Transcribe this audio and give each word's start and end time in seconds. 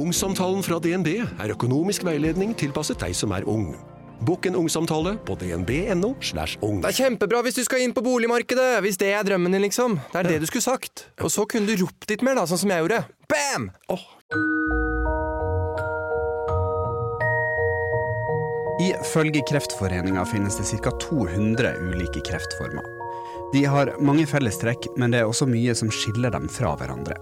Ungsamtalen 0.00 0.62
fra 0.64 0.78
DNB 0.80 1.08
er 1.20 1.52
økonomisk 1.52 2.06
veiledning 2.06 2.54
tilpasset 2.56 3.02
deg 3.02 3.12
som 3.16 3.34
er 3.36 3.44
ung. 3.48 3.74
Bokk 4.24 4.46
en 4.48 4.56
ungsamtale 4.56 5.14
på 5.28 5.34
dnb.no. 5.40 6.14
slash 6.24 6.56
ung. 6.64 6.78
Det 6.80 6.92
er 6.92 6.96
kjempebra 7.04 7.42
hvis 7.44 7.58
du 7.58 7.62
skal 7.66 7.84
inn 7.84 7.92
på 7.96 8.04
boligmarkedet, 8.04 8.80
hvis 8.84 8.96
det 9.00 9.10
er 9.16 9.26
drømmen 9.28 9.52
din, 9.52 9.64
liksom. 9.66 9.98
Det 10.12 10.22
er 10.22 10.28
det 10.28 10.38
du 10.40 10.46
skulle 10.48 10.64
sagt. 10.64 11.06
Og 11.20 11.32
så 11.32 11.44
kunne 11.48 11.68
du 11.68 11.84
ropt 11.84 12.08
litt 12.08 12.24
mer, 12.24 12.38
da, 12.40 12.46
sånn 12.48 12.62
som 12.62 12.72
jeg 12.72 12.84
gjorde. 12.84 13.02
Bam! 13.28 13.68
Ifølge 18.80 19.44
Kreftforeninga 19.48 20.24
finnes 20.28 20.56
det 20.56 20.80
ca. 20.80 20.94
200 21.04 21.74
ulike 21.90 22.24
kreftformer. 22.24 22.86
De 23.52 23.66
har 23.68 23.92
mange 24.00 24.24
fellestrekk, 24.30 24.94
men 24.96 25.12
det 25.12 25.20
er 25.20 25.28
også 25.28 25.48
mye 25.50 25.76
som 25.76 25.92
skiller 25.92 26.32
dem 26.32 26.48
fra 26.48 26.72
hverandre. 26.80 27.18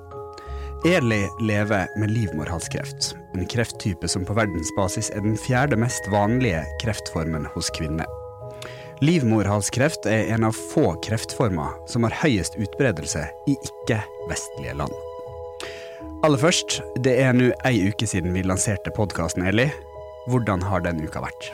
Eli 0.85 1.29
lever 1.41 1.89
med 1.97 2.11
livmorhalskreft, 2.11 3.17
en 3.35 3.47
krefttype 3.47 4.09
som 4.09 4.23
på 4.25 4.34
verdensbasis 4.39 5.09
er 5.11 5.25
den 5.25 5.35
fjerde 5.35 5.75
mest 5.75 6.07
vanlige 6.12 6.61
kreftformen 6.79 7.48
hos 7.51 7.66
kvinner. 7.75 8.07
Livmorhalskreft 9.02 10.07
er 10.07 10.30
en 10.37 10.47
av 10.47 10.55
få 10.55 10.93
kreftformer 11.02 11.75
som 11.91 12.07
har 12.07 12.15
høyest 12.21 12.55
utbredelse 12.62 13.25
i 13.51 13.57
ikke-vestlige 13.57 14.77
land. 14.79 14.95
Aller 16.23 16.38
først, 16.38 16.79
det 17.02 17.16
er 17.24 17.35
nå 17.35 17.51
ei 17.66 17.91
uke 17.91 18.07
siden 18.07 18.30
vi 18.38 18.47
lanserte 18.47 18.95
podkasten, 18.95 19.49
Eli. 19.51 19.66
Hvordan 20.30 20.63
har 20.63 20.87
den 20.87 21.02
uka 21.02 21.27
vært? 21.27 21.51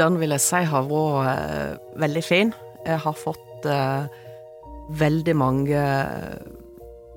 Den 0.00 0.16
vil 0.22 0.32
jeg 0.32 0.46
si 0.46 0.64
har 0.72 0.88
vært 0.88 1.36
eh, 1.36 1.76
veldig 2.00 2.24
fin. 2.24 2.56
Jeg 2.88 3.00
har 3.04 3.16
fått 3.16 3.68
uh, 3.68 4.08
veldig 4.88 5.36
mange 5.36 5.80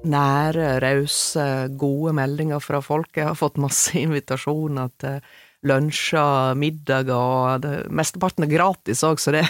nære, 0.05 0.77
rause, 0.83 1.47
gode 1.79 2.13
meldinger 2.17 2.61
fra 2.63 2.81
folk. 2.83 3.09
Jeg 3.15 3.31
har 3.31 3.37
fått 3.39 3.59
masse 3.61 3.97
invitasjoner 4.05 4.93
til 5.01 5.19
lunsjer, 5.67 6.53
middager, 6.59 7.17
og 7.57 7.65
mesteparten 7.89 8.45
er 8.45 8.51
gratis 8.51 9.01
òg, 9.07 9.19
så 9.19 9.33
det 9.35 9.43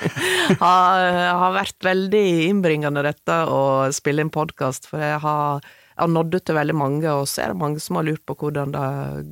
har, 0.62 1.04
har 1.38 1.54
vært 1.54 1.84
veldig 1.84 2.24
innbringende, 2.48 3.04
dette, 3.04 3.36
å 3.46 3.92
spille 3.94 4.24
inn 4.24 4.32
podkast, 4.32 4.88
for 4.90 5.04
jeg 5.04 5.20
har, 5.22 5.62
har 6.00 6.10
nådd 6.10 6.38
ut 6.38 6.46
til 6.48 6.58
veldig 6.58 6.78
mange, 6.78 7.06
og 7.12 7.28
så 7.30 7.44
er 7.44 7.52
det 7.52 7.60
mange 7.60 7.84
som 7.84 8.00
har 8.00 8.08
lurt 8.08 8.24
på 8.26 8.38
hvordan 8.40 8.74
det 8.74 8.88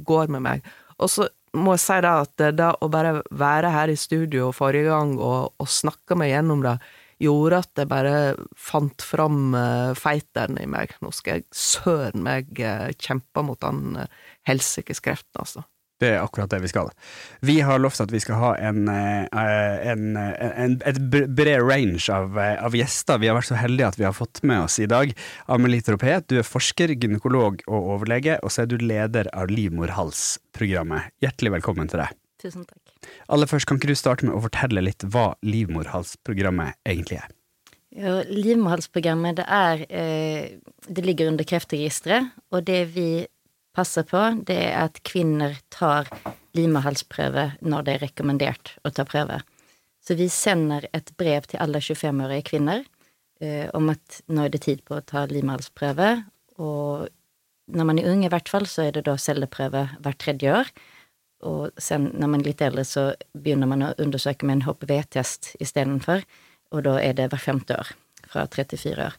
går 0.07 0.31
med 0.37 0.45
meg. 0.45 0.73
Og 1.01 1.11
så 1.11 1.31
må 1.57 1.75
jeg 1.75 1.83
si 1.83 1.99
da 2.05 2.13
at 2.23 2.45
det 2.55 2.69
å 2.79 2.89
bare 2.93 3.17
være 3.35 3.73
her 3.75 3.91
i 3.91 3.99
studio 3.99 4.53
forrige 4.55 4.93
gang 4.93 5.17
og, 5.19 5.57
og 5.59 5.71
snakke 5.73 6.19
meg 6.19 6.35
gjennom 6.35 6.63
det, 6.67 6.77
gjorde 7.21 7.63
at 7.65 7.83
jeg 7.83 7.91
bare 7.91 8.15
fant 8.59 9.05
fram 9.05 9.55
uh, 9.57 9.97
feiteren 9.99 10.61
i 10.61 10.69
meg. 10.71 10.95
Nå 11.05 11.13
skal 11.15 11.41
jeg 11.41 11.49
søren 11.55 12.25
meg 12.27 12.51
uh, 12.63 12.89
kjempe 12.97 13.45
mot 13.47 13.61
den 13.63 14.01
uh, 14.01 14.09
helsikes 14.49 15.03
kreften, 15.05 15.43
altså. 15.43 15.67
Det 16.01 16.15
er 16.15 16.23
akkurat 16.23 16.49
det 16.49 16.63
vi 16.63 16.71
skal. 16.71 16.89
Vi 17.45 17.59
har 17.61 17.77
lovt 17.77 18.01
at 18.01 18.09
vi 18.09 18.23
skal 18.25 18.39
ha 18.41 18.55
en, 18.71 18.87
en, 18.89 20.05
en, 20.17 20.77
et 20.89 21.01
bred 21.13 21.61
range 21.61 22.07
av, 22.09 22.39
av, 22.41 22.73
gjester. 22.73 23.21
Vi 23.21 23.29
har 23.29 23.37
vært 23.37 23.51
så 23.51 23.59
heldige 23.61 23.91
at 23.93 23.99
vi 24.01 24.07
har 24.09 24.17
fått 24.17 24.41
med 24.49 24.65
oss 24.65 24.79
i 24.81 24.89
dag 24.89 25.13
Amelie 25.53 25.85
Tropet. 25.85 26.25
Du 26.33 26.39
er 26.41 26.49
forsker, 26.49 26.95
gynekolog 26.97 27.61
og 27.69 27.93
overlege, 27.99 28.39
og 28.41 28.49
så 28.49 28.65
er 28.65 28.73
du 28.73 28.79
leder 28.81 29.29
av 29.37 29.53
Livmorhalsprogrammet. 29.53 31.13
Hjertelig 31.21 31.59
velkommen 31.59 31.93
til 31.93 32.01
deg. 32.07 32.17
Tusen 32.41 32.65
takk. 32.65 32.80
Aller 33.31 33.51
først, 33.51 33.69
kan 33.69 33.81
ikke 33.81 33.93
du 33.93 33.99
starte 33.99 34.27
med 34.27 34.37
å 34.37 34.43
fortelle 34.45 34.83
litt 34.85 35.05
hva 35.13 35.33
livmorhalsprogrammet 35.47 36.81
egentlig 36.89 37.21
er? 37.21 37.37
Ja, 37.91 38.21
livmorhalsprogrammet 38.23 39.41
det 39.41 39.47
er 39.51 39.81
eh, 39.91 40.59
Det 40.87 41.03
ligger 41.03 41.33
under 41.33 41.47
Kreftregisteret, 41.47 42.31
og 42.55 42.67
det 42.69 42.85
vi 42.95 43.27
passer 43.75 44.07
på, 44.07 44.21
det 44.47 44.59
er 44.69 44.77
at 44.85 45.01
kvinner 45.07 45.57
tar 45.75 46.11
livmorhalsprøve 46.59 47.47
når 47.63 47.87
det 47.87 47.95
er 47.95 48.05
rekommendert 48.09 48.75
å 48.87 48.93
ta 48.95 49.07
prøve. 49.07 49.41
Så 50.03 50.17
vi 50.19 50.31
sender 50.33 50.87
et 50.97 51.13
brev 51.21 51.47
til 51.51 51.61
alle 51.63 51.83
25-årige 51.83 52.47
kvinner 52.51 52.83
eh, 53.43 53.69
om 53.77 53.91
at 53.93 54.23
nå 54.31 54.47
er 54.47 54.55
det 54.55 54.65
tid 54.67 54.83
på 54.87 54.99
å 54.99 55.07
ta 55.07 55.27
livmorhalsprøve, 55.31 56.13
og 56.61 57.11
når 57.71 57.87
man 57.87 58.01
er 58.01 58.11
ung 58.11 58.25
i 58.27 58.31
hvert 58.33 58.51
fall, 58.51 58.67
så 58.67 58.89
er 58.89 58.97
det 58.97 59.07
da 59.07 59.17
celleprøve 59.21 59.87
hvert 60.03 60.21
tredje 60.23 60.55
år. 60.63 60.73
Og 61.47 61.71
sen 61.81 62.11
når 62.13 62.29
man 62.29 62.43
er 62.43 62.51
litt 62.51 62.65
eldre, 62.65 62.85
så 62.85 63.11
begynner 63.33 63.71
man 63.71 63.87
å 63.87 63.95
undersøke 64.03 64.47
med 64.47 64.59
en 64.59 64.67
HPV-test 64.67 65.55
istedenfor, 65.63 66.25
og 66.71 66.85
da 66.87 66.99
er 67.03 67.17
det 67.19 67.31
hver 67.33 67.43
femte 67.43 67.79
år, 67.81 67.95
fra 68.31 68.45
34 68.47 69.07
år. 69.07 69.17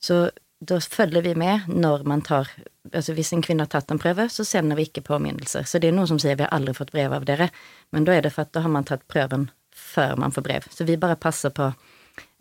Så 0.00 0.20
da 0.60 0.76
følger 0.80 1.24
vi 1.24 1.34
med 1.34 1.68
når 1.68 2.04
man 2.08 2.22
tar 2.22 2.50
Altså 2.90 3.12
hvis 3.14 3.28
en 3.36 3.42
kvinne 3.44 3.62
har 3.62 3.70
tatt 3.70 3.92
en 3.92 4.00
prøve, 4.02 4.24
så 4.32 4.42
sender 4.42 4.74
vi 4.74 4.86
ikke 4.88 5.04
påminnelser. 5.06 5.66
Så 5.68 5.78
det 5.78 5.90
er 5.90 5.94
noen 5.94 6.08
som 6.10 6.18
sier 6.18 6.34
vi 6.34 6.42
har 6.42 6.50
aldri 6.56 6.72
fått 6.74 6.90
brev 6.90 7.12
av 7.14 7.26
dere, 7.28 7.46
men 7.94 8.06
da 8.08 8.16
er 8.16 8.24
det 8.24 8.32
for 8.34 8.48
at 8.48 8.54
da 8.56 8.64
har 8.64 8.72
man 8.72 8.86
tatt 8.88 9.04
prøven 9.06 9.44
før 9.76 10.16
man 10.18 10.34
får 10.34 10.44
brev. 10.48 10.66
Så 10.74 10.86
vi 10.88 10.96
bare 10.98 11.18
passer 11.20 11.52
på 11.54 11.68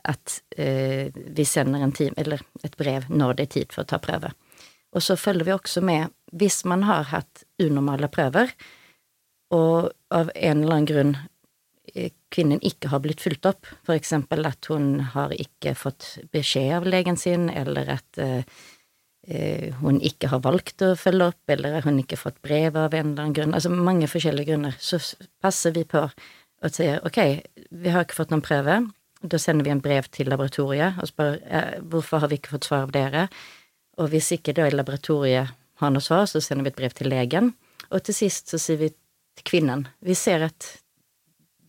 at 0.09 0.39
eh, 0.57 1.11
vi 1.13 1.45
sender 1.45 1.83
en 1.83 1.93
time, 1.93 2.15
eller 2.17 2.41
et 2.63 2.77
brev 2.79 3.05
når 3.11 3.37
det 3.37 3.45
er 3.45 3.53
tid 3.57 3.75
for 3.75 3.83
å 3.83 3.91
ta 3.91 3.99
prøve. 4.01 4.31
Og 4.95 5.05
så 5.05 5.19
følger 5.19 5.45
vi 5.45 5.53
også 5.53 5.83
med 5.85 6.09
hvis 6.39 6.63
man 6.65 6.87
har 6.87 7.11
hatt 7.11 7.43
unormale 7.61 8.09
prøver, 8.09 8.55
og 9.55 9.91
av 10.13 10.31
en 10.35 10.63
eller 10.63 10.75
annen 10.75 10.89
grunn 10.89 11.13
eh, 11.93 12.11
kvinnen 12.33 12.61
ikke 12.65 12.91
har 12.93 13.01
blitt 13.03 13.23
fulgt 13.23 13.47
opp, 13.49 13.69
for 13.85 13.97
eksempel 13.97 14.45
at 14.49 14.69
hun 14.69 14.99
har 15.15 15.33
ikke 15.33 15.75
fått 15.77 16.17
beskjed 16.33 16.75
av 16.79 16.89
legen 16.89 17.17
sin, 17.17 17.49
eller 17.49 17.95
at 17.97 18.21
eh, 18.21 18.43
hun 19.81 19.99
ikke 20.01 20.29
har 20.31 20.41
valgt 20.41 20.81
å 20.81 20.95
følge 20.97 21.31
opp, 21.33 21.41
eller 21.51 21.79
at 21.79 21.85
hun 21.85 21.99
ikke 22.01 22.17
har 22.17 22.25
fått 22.29 22.41
brev 22.45 22.77
av 22.79 22.93
en 22.93 23.11
eller 23.11 23.25
annen 23.25 23.35
grunn, 23.37 23.55
altså 23.57 23.69
mange 23.73 24.09
forskjellige 24.09 24.53
grunner, 24.53 24.77
så 24.79 25.01
passer 25.41 25.75
vi 25.75 25.85
på 25.89 26.07
og 26.59 26.75
sier 26.75 26.99
ok, 27.07 27.19
vi 27.71 27.91
har 27.93 28.03
ikke 28.03 28.17
fått 28.17 28.33
noen 28.33 28.43
prøve, 28.43 28.81
da 29.19 29.39
sender 29.39 29.67
vi 29.67 29.71
en 29.73 29.83
brev 29.83 30.07
til 30.11 30.29
laboratoriet 30.31 30.99
og 30.99 31.09
spør 31.09 31.37
uh, 31.43 31.77
hvorfor 31.91 32.23
har 32.23 32.31
vi 32.31 32.39
ikke 32.39 32.53
fått 32.55 32.69
svar 32.69 32.87
av 32.87 32.93
dere, 32.95 33.27
og 33.99 34.11
hvis 34.13 34.31
ikke 34.35 34.55
da 34.55 34.67
i 34.67 34.75
laboratoriet 34.75 35.55
har 35.79 35.91
noe 35.93 36.03
svar, 36.03 36.25
så 36.27 36.41
sender 36.43 36.67
vi 36.67 36.73
et 36.73 36.79
brev 36.79 36.95
til 36.95 37.11
legen, 37.11 37.53
og 37.89 38.03
til 38.05 38.15
sist 38.15 38.51
så 38.51 38.59
sier 38.61 38.79
vi 38.79 38.91
til 39.39 39.47
kvinnen. 39.47 39.87
Vi 40.05 40.15
ser 40.17 40.45
at 40.49 40.67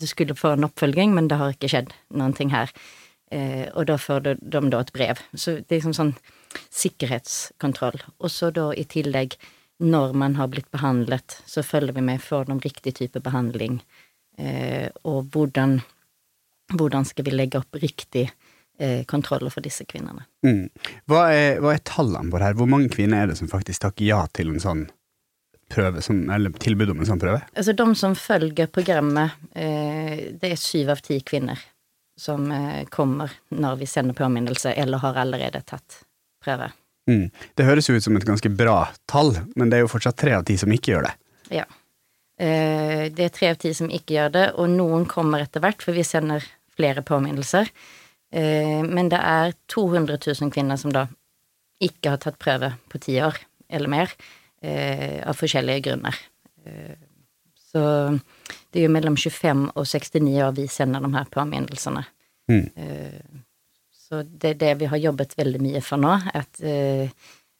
du 0.00 0.08
skulle 0.08 0.36
få 0.36 0.54
en 0.56 0.66
oppfølging, 0.68 1.14
men 1.14 1.28
det 1.28 1.38
har 1.40 1.54
ikke 1.54 1.70
skjedd 1.70 1.94
noen 2.16 2.34
ting 2.36 2.52
her. 2.54 2.72
Eh, 3.30 3.68
og 3.76 3.86
da 3.90 3.96
får 4.00 4.24
de, 4.26 4.34
de 4.40 4.62
da 4.72 4.82
et 4.82 4.92
brev. 4.96 5.22
Så 5.34 5.60
det 5.60 5.68
er 5.68 5.80
liksom 5.80 5.96
sånn 5.96 6.14
sikkerhetskontroll. 6.74 8.00
Og 8.18 8.32
så 8.32 8.50
da 8.54 8.70
i 8.74 8.86
tillegg, 8.90 9.36
når 9.80 10.16
man 10.18 10.36
har 10.40 10.50
blitt 10.52 10.70
behandlet, 10.72 11.38
så 11.48 11.64
følger 11.64 11.96
vi 11.96 12.04
med, 12.04 12.22
får 12.24 12.48
de 12.48 12.58
riktig 12.64 12.96
type 12.98 13.22
behandling, 13.24 13.78
eh, 14.40 14.88
og 15.08 15.30
hvordan, 15.32 15.78
hvordan 16.74 17.06
skal 17.08 17.28
vi 17.28 17.36
legge 17.36 17.60
opp 17.60 17.78
riktig 17.80 18.26
eh, 18.80 19.04
kontroller 19.04 19.52
for 19.52 19.64
disse 19.64 19.86
kvinnene. 19.88 20.26
Mm. 20.46 20.68
Hva, 21.08 21.26
er, 21.32 21.60
hva 21.62 21.74
er 21.76 21.84
tallene 21.86 22.32
på 22.32 22.40
det 22.40 22.50
her? 22.50 22.58
Hvor 22.58 22.70
mange 22.70 22.90
kvinner 22.92 23.22
er 23.22 23.30
det 23.30 23.38
som 23.40 23.50
faktisk 23.50 23.84
takker 23.84 24.08
ja 24.08 24.24
til 24.36 24.52
en 24.52 24.62
sånn 24.62 24.86
prøve 25.70 26.02
som, 26.04 26.22
eller 26.32 26.54
tilbud 26.62 26.92
om 26.92 27.02
en 27.02 27.08
sånn 27.08 27.22
prøve? 27.22 27.40
Altså, 27.54 27.74
de 27.76 27.86
som 27.98 28.16
følger 28.18 28.70
programmet, 28.72 29.38
eh, 29.54 30.30
det 30.36 30.52
er 30.52 30.60
syv 30.60 30.94
av 30.96 31.02
ti 31.04 31.20
kvinner 31.26 31.60
som 32.20 32.50
eh, 32.52 32.84
kommer 32.92 33.32
når 33.48 33.80
vi 33.80 33.88
sender 33.88 34.16
påminnelse, 34.18 34.74
eller 34.76 35.02
har 35.02 35.20
allerede 35.22 35.62
tatt 35.66 36.02
prøve. 36.44 36.70
Mm. 37.10 37.28
Det 37.56 37.66
høres 37.66 37.88
jo 37.88 37.96
ut 37.96 38.04
som 38.04 38.16
et 38.18 38.26
ganske 38.28 38.52
bra 38.52 38.82
tall, 39.10 39.34
men 39.56 39.70
det 39.70 39.78
er 39.78 39.86
jo 39.86 39.92
fortsatt 39.92 40.18
tre 40.20 40.36
av 40.36 40.44
ti 40.48 40.58
som 40.60 40.72
ikke 40.72 40.94
gjør 40.94 41.08
det. 41.08 41.14
Ja. 41.60 41.66
Eh, 42.40 43.06
det 43.12 43.26
er 43.26 43.32
tre 43.34 43.54
av 43.54 43.60
ti 43.60 43.72
som 43.76 43.90
ikke 43.92 44.16
gjør 44.18 44.34
det, 44.36 44.46
og 44.60 44.70
noen 44.72 45.06
kommer 45.10 45.42
etter 45.44 45.64
hvert, 45.64 45.82
for 45.84 45.96
vi 45.96 46.04
sender 46.06 46.44
flere 46.76 47.04
påminnelser. 47.06 47.72
Eh, 48.32 48.82
men 48.86 49.10
det 49.12 49.20
er 49.20 49.56
200 49.72 50.20
000 50.22 50.52
kvinner 50.54 50.78
som 50.80 50.92
da 50.94 51.08
ikke 51.80 52.14
har 52.14 52.20
tatt 52.22 52.38
prøve 52.40 52.74
på 52.92 53.00
ti 53.02 53.16
år 53.24 53.40
eller 53.72 53.90
mer 53.90 54.12
eh, 54.62 55.20
av 55.26 55.38
forskjellige 55.38 55.86
grunner. 55.88 56.16
Eh, 56.66 56.96
så 57.70 57.82
det 58.70 58.80
er 58.80 58.86
jo 58.88 58.94
mellom 58.94 59.16
25 59.18 59.68
og 59.74 59.86
69 59.86 60.40
år 60.46 60.56
vi 60.56 60.66
sender 60.70 61.04
de 61.04 61.12
her 61.14 61.28
påminnelsene. 61.30 62.04
Mm. 62.50 62.64
Eh, 62.74 63.42
så 63.94 64.22
det 64.26 64.54
er 64.54 64.62
det 64.62 64.72
vi 64.80 64.88
har 64.90 64.98
jobbet 64.98 65.36
veldig 65.38 65.60
mye 65.62 65.82
for 65.84 66.02
nå, 66.02 66.16
at 66.34 66.62
eh, 66.66 67.12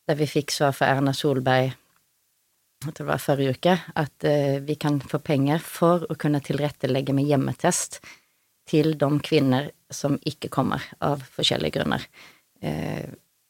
da 0.08 0.16
vi 0.18 0.26
fikk 0.26 0.50
svar 0.54 0.74
fra 0.74 0.90
Erna 0.90 1.14
Solberg 1.14 1.70
jeg 2.80 2.94
tror 2.96 3.04
det 3.04 3.10
var 3.10 3.20
forrige 3.20 3.56
uke, 3.58 3.72
at 4.00 4.24
eh, 4.24 4.56
vi 4.64 4.74
kan 4.80 4.96
få 5.04 5.18
penger 5.20 5.60
for 5.60 6.06
å 6.08 6.16
kunne 6.16 6.40
tilrettelegge 6.40 7.12
med 7.12 7.28
hjemmetest 7.28 7.98
til 8.70 8.94
de 8.96 9.08
kvinner 9.20 9.68
som 9.92 10.16
ikke 10.24 10.48
kommer 10.48 10.86
av 11.04 11.20
forskjellige 11.34 11.76
grunner. 11.76 12.06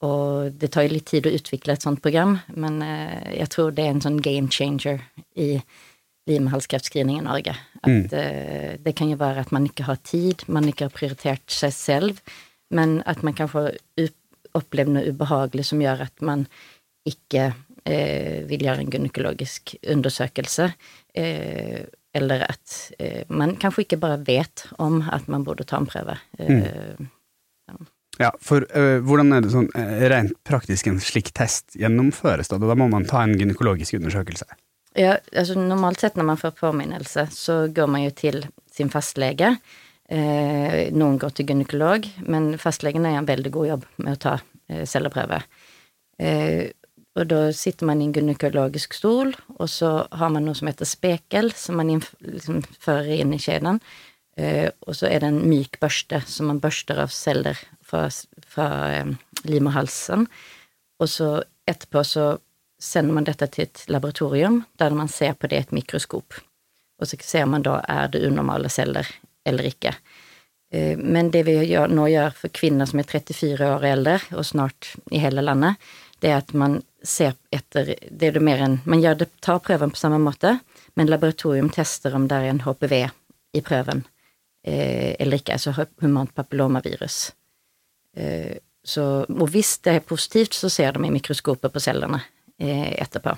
Og 0.06 0.56
det 0.56 0.70
tar 0.72 0.86
jo 0.86 0.94
litt 0.94 1.10
tid 1.10 1.28
å 1.28 1.34
utvikle 1.36 1.74
et 1.76 1.84
sånt 1.84 2.00
program, 2.00 2.38
men 2.56 2.80
eh, 2.84 3.36
jeg 3.42 3.50
tror 3.52 3.74
det 3.76 3.84
er 3.84 3.94
en 3.94 4.04
sånn 4.04 4.20
game 4.24 4.48
changer 4.52 5.02
i 5.36 5.52
livmorhalskreftsscreening 6.30 7.20
i 7.20 7.26
Norge. 7.26 7.54
At 7.82 7.90
mm. 7.90 8.06
eh, 8.16 8.72
det 8.80 8.94
kan 8.96 9.10
jo 9.12 9.18
være 9.20 9.44
at 9.44 9.52
man 9.52 9.68
ikke 9.68 9.88
har 9.90 10.00
tid, 10.04 10.46
man 10.48 10.68
ikke 10.70 10.88
har 10.88 10.96
prioritert 10.96 11.52
seg 11.52 11.76
selv, 11.76 12.24
men 12.72 13.00
at 13.10 13.24
man 13.26 13.36
kan 13.36 13.50
få 13.50 13.68
oppleve 14.56 14.94
noe 14.94 15.12
ubehagelig 15.12 15.68
som 15.68 15.82
gjør 15.82 16.06
at 16.06 16.24
man 16.26 16.46
ikke 17.08 17.50
eh, 17.84 18.42
vil 18.48 18.66
gjøre 18.66 18.84
en 18.84 18.92
gynekologisk 18.92 19.76
undersøkelse. 19.84 20.70
Eh, 21.18 21.80
eller 22.16 22.44
at 22.48 22.76
eh, 22.98 23.22
man 23.28 23.54
kanskje 23.60 23.84
ikke 23.84 24.00
bare 24.02 24.20
vet 24.26 24.66
om 24.82 25.00
at 25.12 25.28
man 25.30 25.44
burde 25.46 25.66
ta 25.68 25.78
en 25.78 25.88
prøve. 25.90 26.16
Eh, 26.38 26.98
Ja, 28.20 28.30
for 28.44 28.66
øh, 28.76 28.98
hvordan 29.06 29.32
er 29.32 29.44
det 29.44 29.52
sånn 29.54 29.70
øh, 29.72 30.00
rent 30.12 30.34
praktisk 30.44 30.90
en 30.90 30.98
slik 31.00 31.30
test 31.36 31.72
gjennomføres? 31.80 32.50
Da 32.52 32.58
Da 32.60 32.76
må 32.76 32.90
man 32.92 33.08
ta 33.08 33.22
en 33.24 33.38
gynekologisk 33.38 33.96
undersøkelse. 33.96 34.48
Ja, 34.98 35.16
altså 35.32 35.54
normalt 35.56 36.02
sett 36.02 36.18
når 36.18 36.26
man 36.32 36.40
får 36.40 36.58
påminnelse, 36.58 37.28
så 37.32 37.62
går 37.72 37.88
man 37.88 38.04
jo 38.04 38.10
til 38.10 38.42
sin 38.74 38.90
fastlege. 38.90 39.54
Eh, 40.10 40.90
noen 40.92 41.16
går 41.22 41.32
til 41.36 41.46
gynekolog, 41.46 42.08
men 42.26 42.56
fastlegen 42.58 43.06
gjør 43.06 43.20
en 43.22 43.30
veldig 43.30 43.52
god 43.54 43.68
jobb 43.68 43.88
med 44.02 44.16
å 44.16 44.20
ta 44.26 44.34
eh, 44.68 44.82
celleprøve. 44.90 45.40
Eh, 46.18 46.72
og 47.18 47.26
da 47.30 47.40
sitter 47.54 47.88
man 47.88 48.02
i 48.02 48.08
en 48.08 48.14
gynekologisk 48.14 48.94
stol, 48.98 49.32
og 49.56 49.68
så 49.70 49.94
har 50.10 50.30
man 50.34 50.44
noe 50.46 50.58
som 50.58 50.68
heter 50.70 50.88
spekel, 50.88 51.52
som 51.56 51.78
man 51.80 52.02
liksom 52.20 52.60
fører 52.82 53.22
inn 53.22 53.34
i 53.34 53.40
skjeden. 53.42 53.80
Eh, 54.38 54.68
og 54.86 54.96
så 54.98 55.08
er 55.10 55.22
det 55.22 55.30
en 55.30 55.42
myk 55.46 55.78
børste 55.82 56.22
som 56.30 56.50
man 56.50 56.60
børster 56.62 57.00
av 57.02 57.14
celler 57.14 57.58
fra, 57.90 58.06
fra 58.46 58.68
eh, 58.94 59.12
livmorhalsen. 59.42 60.26
Og 61.00 61.08
så 61.08 61.32
etterpå 61.68 62.04
så 62.06 62.30
sender 62.80 63.16
man 63.16 63.28
dette 63.28 63.48
til 63.52 63.66
et 63.66 63.84
laboratorium, 63.92 64.62
der 64.80 64.96
man 64.96 65.08
ser 65.12 65.36
på 65.36 65.50
det 65.50 65.58
i 65.58 65.66
et 65.66 65.76
mikroskop. 65.76 66.38
Og 67.00 67.08
så 67.08 67.18
ser 67.24 67.48
man 67.48 67.64
da 67.64 67.80
er 67.88 68.08
det 68.12 68.24
unormale 68.28 68.70
celler 68.72 69.08
eller 69.48 69.68
ikke. 69.72 69.94
Eh, 70.72 70.98
Men 70.98 71.30
det 71.30 71.44
vi 71.48 71.56
gjør, 71.64 71.88
nå 71.88 72.06
gjør 72.12 72.36
for 72.36 72.52
kvinner 72.54 72.86
som 72.86 73.00
er 73.02 73.08
34 73.08 73.72
år 73.74 73.86
eldre, 73.92 74.20
og 74.32 74.46
snart 74.46 74.94
i 75.10 75.20
hele 75.22 75.44
landet, 75.44 75.80
det 76.20 76.30
er 76.30 76.42
at 76.42 76.52
man 76.52 76.82
ser 77.02 77.32
etter 77.50 77.94
Det 78.10 78.26
er 78.28 78.32
det 78.36 78.42
mer 78.44 78.60
enn 78.60 78.80
Man 78.84 79.00
gjør 79.00 79.22
det, 79.22 79.30
tar 79.40 79.58
prøven 79.64 79.90
på 79.90 79.96
samme 79.96 80.18
måte, 80.20 80.58
men 80.94 81.08
laboratorium 81.08 81.70
tester 81.70 82.14
om 82.14 82.28
det 82.28 82.36
er 82.36 82.50
en 82.50 82.60
HPV 82.60 83.08
i 83.56 83.60
prøven 83.64 84.04
eh, 84.66 85.16
eller 85.18 85.40
ikke, 85.40 85.56
altså 85.56 85.86
humant 86.02 86.34
papillomavirus. 86.34 87.32
Eh, 88.20 88.56
så, 88.84 89.04
og 89.28 89.48
hvis 89.52 89.76
det 89.84 89.94
er 89.94 90.06
positivt, 90.06 90.56
så 90.56 90.70
ser 90.72 90.96
de 90.96 91.04
i 91.06 91.12
mikroskopet 91.12 91.72
på 91.72 91.82
cellene 91.82 92.22
eh, 92.60 92.92
etterpå. 93.00 93.34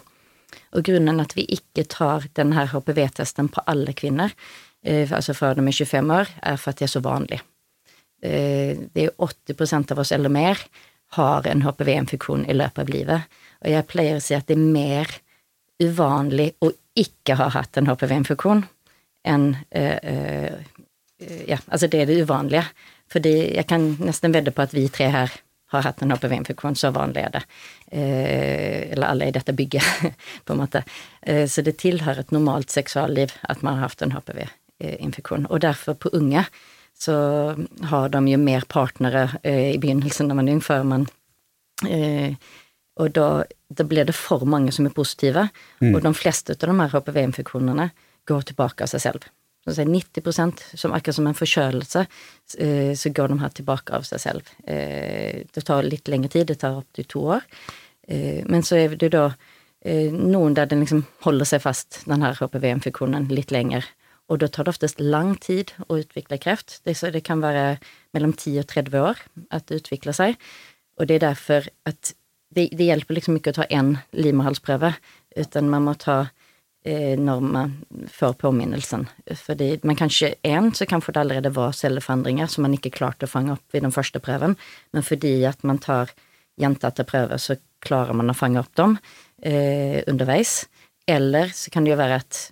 Og 0.77 0.85
grunnen 0.87 1.23
at 1.23 1.35
vi 1.37 1.47
ikke 1.57 1.85
tar 1.91 2.29
denne 2.37 2.67
HPV-testen 2.71 3.51
på 3.53 3.65
alle 3.71 3.95
kvinner, 3.99 4.35
eh, 4.85 5.11
altså 5.11 5.35
fra 5.37 5.53
de 5.59 5.65
er 5.67 5.75
25 5.75 6.15
år, 6.15 6.31
er 6.43 6.61
for 6.61 6.73
at 6.73 6.83
det 6.83 6.89
er 6.89 6.95
så 6.95 7.05
vanlig. 7.05 7.43
Det 8.23 9.03
er 9.03 9.09
80% 9.19 9.91
av 9.91 9.99
oss 9.99 10.13
eller 10.15 10.31
mer 10.31 10.61
har 11.17 11.47
en 11.51 11.65
HPV-infeksjon 11.65 12.45
i 12.47 12.55
løpet 12.55 12.85
av 12.85 12.93
livet. 12.95 13.33
Og 13.65 13.73
jeg 13.73 13.87
pleier 13.91 14.21
å 14.21 14.23
si 14.23 14.37
at 14.37 14.47
det 14.47 14.55
er 14.55 14.63
mer 14.63 15.11
uvanlig 15.83 16.53
å 16.63 16.71
ikke 16.95 17.35
ha 17.41 17.49
hatt 17.51 17.81
en 17.81 17.91
HPV-infeksjon 17.91 18.63
enn 19.27 19.49
Ja, 19.73 21.59
altså 21.67 21.91
det 21.91 22.05
er 22.05 22.07
det 22.13 22.23
uvanlige. 22.23 22.63
Fordi 23.13 23.33
jeg 23.57 23.67
kan 23.69 23.93
nesten 24.01 24.35
vedde 24.35 24.55
på 24.55 24.65
at 24.65 24.75
vi 24.77 24.87
tre 24.93 25.11
her 25.13 25.35
har 25.73 25.87
hatt 25.87 26.03
en 26.05 26.13
HPV-infeksjon, 26.13 26.77
så 26.77 26.93
vanlig 26.93 27.25
er 27.27 27.33
det. 27.37 27.43
Eh, 27.93 28.93
eller 28.93 29.09
alle 29.09 29.29
i 29.29 29.35
dette 29.35 29.55
bygget, 29.57 30.13
på 30.47 30.55
en 30.55 30.61
måte. 30.61 30.85
Eh, 31.23 31.47
så 31.49 31.65
det 31.65 31.79
tilhører 31.81 32.25
et 32.25 32.35
normalt 32.35 32.73
seksualliv 32.73 33.33
at 33.49 33.65
man 33.65 33.81
har 33.81 33.89
hatt 33.89 34.05
en 34.05 34.13
HPV-infeksjon. 34.17 35.49
Og 35.49 35.63
derfor, 35.65 35.97
på 35.97 36.13
unge, 36.19 36.45
så 36.99 37.17
har 37.89 38.13
de 38.13 38.21
jo 38.29 38.41
mer 38.41 38.67
partnere 38.69 39.31
eh, 39.43 39.73
i 39.73 39.81
begynnelsen 39.81 40.29
når 40.29 40.41
man 40.41 40.51
er 40.51 40.59
ung, 40.59 40.65
før 40.65 40.85
man 40.87 41.09
eh, 41.89 42.37
Og 43.01 43.09
da, 43.17 43.43
da 43.73 43.85
blir 43.89 44.05
det 44.05 44.13
for 44.13 44.45
mange 44.45 44.73
som 44.77 44.85
er 44.85 44.93
positive, 44.93 45.47
og 45.81 46.03
de 46.05 46.11
fleste 46.13 46.53
av 46.53 46.69
de 46.69 46.75
her 46.77 46.93
HPV-infeksjonene 46.93 47.87
går 48.29 48.43
tilbake 48.51 48.85
av 48.85 48.91
seg 48.93 49.01
selv. 49.01 49.25
Si 49.63 49.85
90 49.87 50.75
som 50.75 50.93
akkurat 50.93 51.15
som 51.15 51.27
en 51.31 51.39
forkjølelse, 51.39 52.07
eh, 52.59 52.95
så 52.99 53.13
går 53.15 53.29
de 53.29 53.39
her 53.39 53.53
tilbake 53.55 53.95
av 53.95 54.03
seg 54.03 54.19
selv. 54.19 54.49
Eh, 54.67 55.47
det 55.47 55.63
tar 55.65 55.87
litt 55.87 56.09
lengre 56.11 56.29
tid, 56.29 56.49
det 56.49 56.59
tar 56.59 56.81
opptil 56.81 57.07
to 57.07 57.21
år. 57.37 57.47
Eh, 58.09 58.43
men 58.51 58.63
så 58.67 58.77
er 58.77 58.97
det 58.97 59.13
da 59.15 59.31
noen 59.83 60.55
der 60.55 60.69
den 60.71 60.85
liksom 60.85 61.01
holder 61.25 61.45
seg 61.45 61.63
fast, 61.65 62.05
den 62.07 62.23
her 62.23 62.37
HPV-infeksjonen, 62.39 63.27
litt 63.35 63.51
lenger. 63.51 63.83
Og 64.31 64.39
da 64.39 64.47
tar 64.47 64.65
det 64.65 64.77
oftest 64.77 65.01
lang 65.03 65.35
tid 65.43 65.73
å 65.89 65.99
utvikle 65.99 66.39
kreft. 66.39 66.77
Det, 66.87 66.95
kan 67.27 67.43
være 67.43 67.81
mellom 68.15 68.31
10 68.33 68.61
og 68.63 68.69
30 68.71 69.03
år 69.03 69.19
at 69.51 69.67
det 69.67 69.81
utvikler 69.83 70.15
seg. 70.15 70.37
Og 71.01 71.11
det 71.11 71.19
er 71.19 71.27
derfor 71.27 71.67
at 71.83 72.15
det, 72.55 72.69
det 72.79 72.87
hjelper 72.87 73.19
liksom 73.19 73.41
ikke 73.41 73.51
å 73.57 73.59
ta 73.59 73.67
én 73.75 73.97
livmorhalsprøve, 74.15 74.95
utan 75.35 75.71
man 75.73 75.89
må 75.89 75.97
ta 75.99 76.29
når 76.83 77.43
man 77.47 77.75
får 78.11 78.33
påminnelsen. 78.41 79.05
Fordi 79.39 79.69
man 79.87 79.95
kanskje 79.95 80.33
én, 80.43 80.73
så 80.75 80.87
kanskje 80.91 81.13
det 81.15 81.21
allerede 81.21 81.53
var 81.55 81.77
celleforandringer 81.79 82.51
som 82.51 82.67
man 82.67 82.75
ikke 82.75 82.91
klarte 82.97 83.29
å 83.29 83.31
fange 83.31 83.55
opp 83.55 83.77
i 83.77 83.83
den 83.85 83.95
første 83.95 84.19
prøven, 84.19 84.57
men 84.91 85.07
fordi 85.07 85.37
at 85.47 85.63
man 85.63 85.79
tar 85.79 86.11
gjentatte 86.59 87.07
prøver, 87.09 87.39
så 87.39 87.57
klarer 87.83 88.17
man 88.17 88.33
å 88.33 88.37
fange 88.37 88.61
opp 88.61 88.73
dem 88.79 88.97
eh, 89.43 90.03
underveis. 90.11 90.65
Eller 91.07 91.53
så 91.55 91.73
kan 91.73 91.85
det 91.85 91.95
jo 91.95 92.01
være 92.01 92.21
at, 92.23 92.43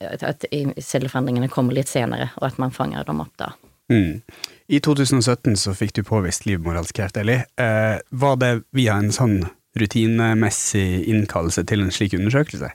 at 0.00 0.46
celleforandringene 0.48 1.50
kommer 1.52 1.76
litt 1.76 1.90
senere, 1.92 2.30
og 2.40 2.50
at 2.50 2.60
man 2.62 2.74
fanger 2.74 3.06
dem 3.08 3.22
opp 3.24 3.34
da. 3.40 3.52
Mm. 3.92 4.22
I 4.66 4.80
2017 4.82 5.54
så 5.60 5.74
fikk 5.78 5.94
du 5.98 6.02
påvist 6.06 6.46
livmorhalskreft, 6.48 7.20
Eli. 7.20 7.38
Eh, 7.60 7.98
var 8.10 8.40
det 8.42 8.52
via 8.74 8.96
en 8.98 9.12
sånn 9.14 9.38
rutinemessig 9.78 11.04
innkallelse 11.12 11.66
til 11.68 11.84
en 11.84 11.94
slik 11.94 12.16
undersøkelse? 12.16 12.72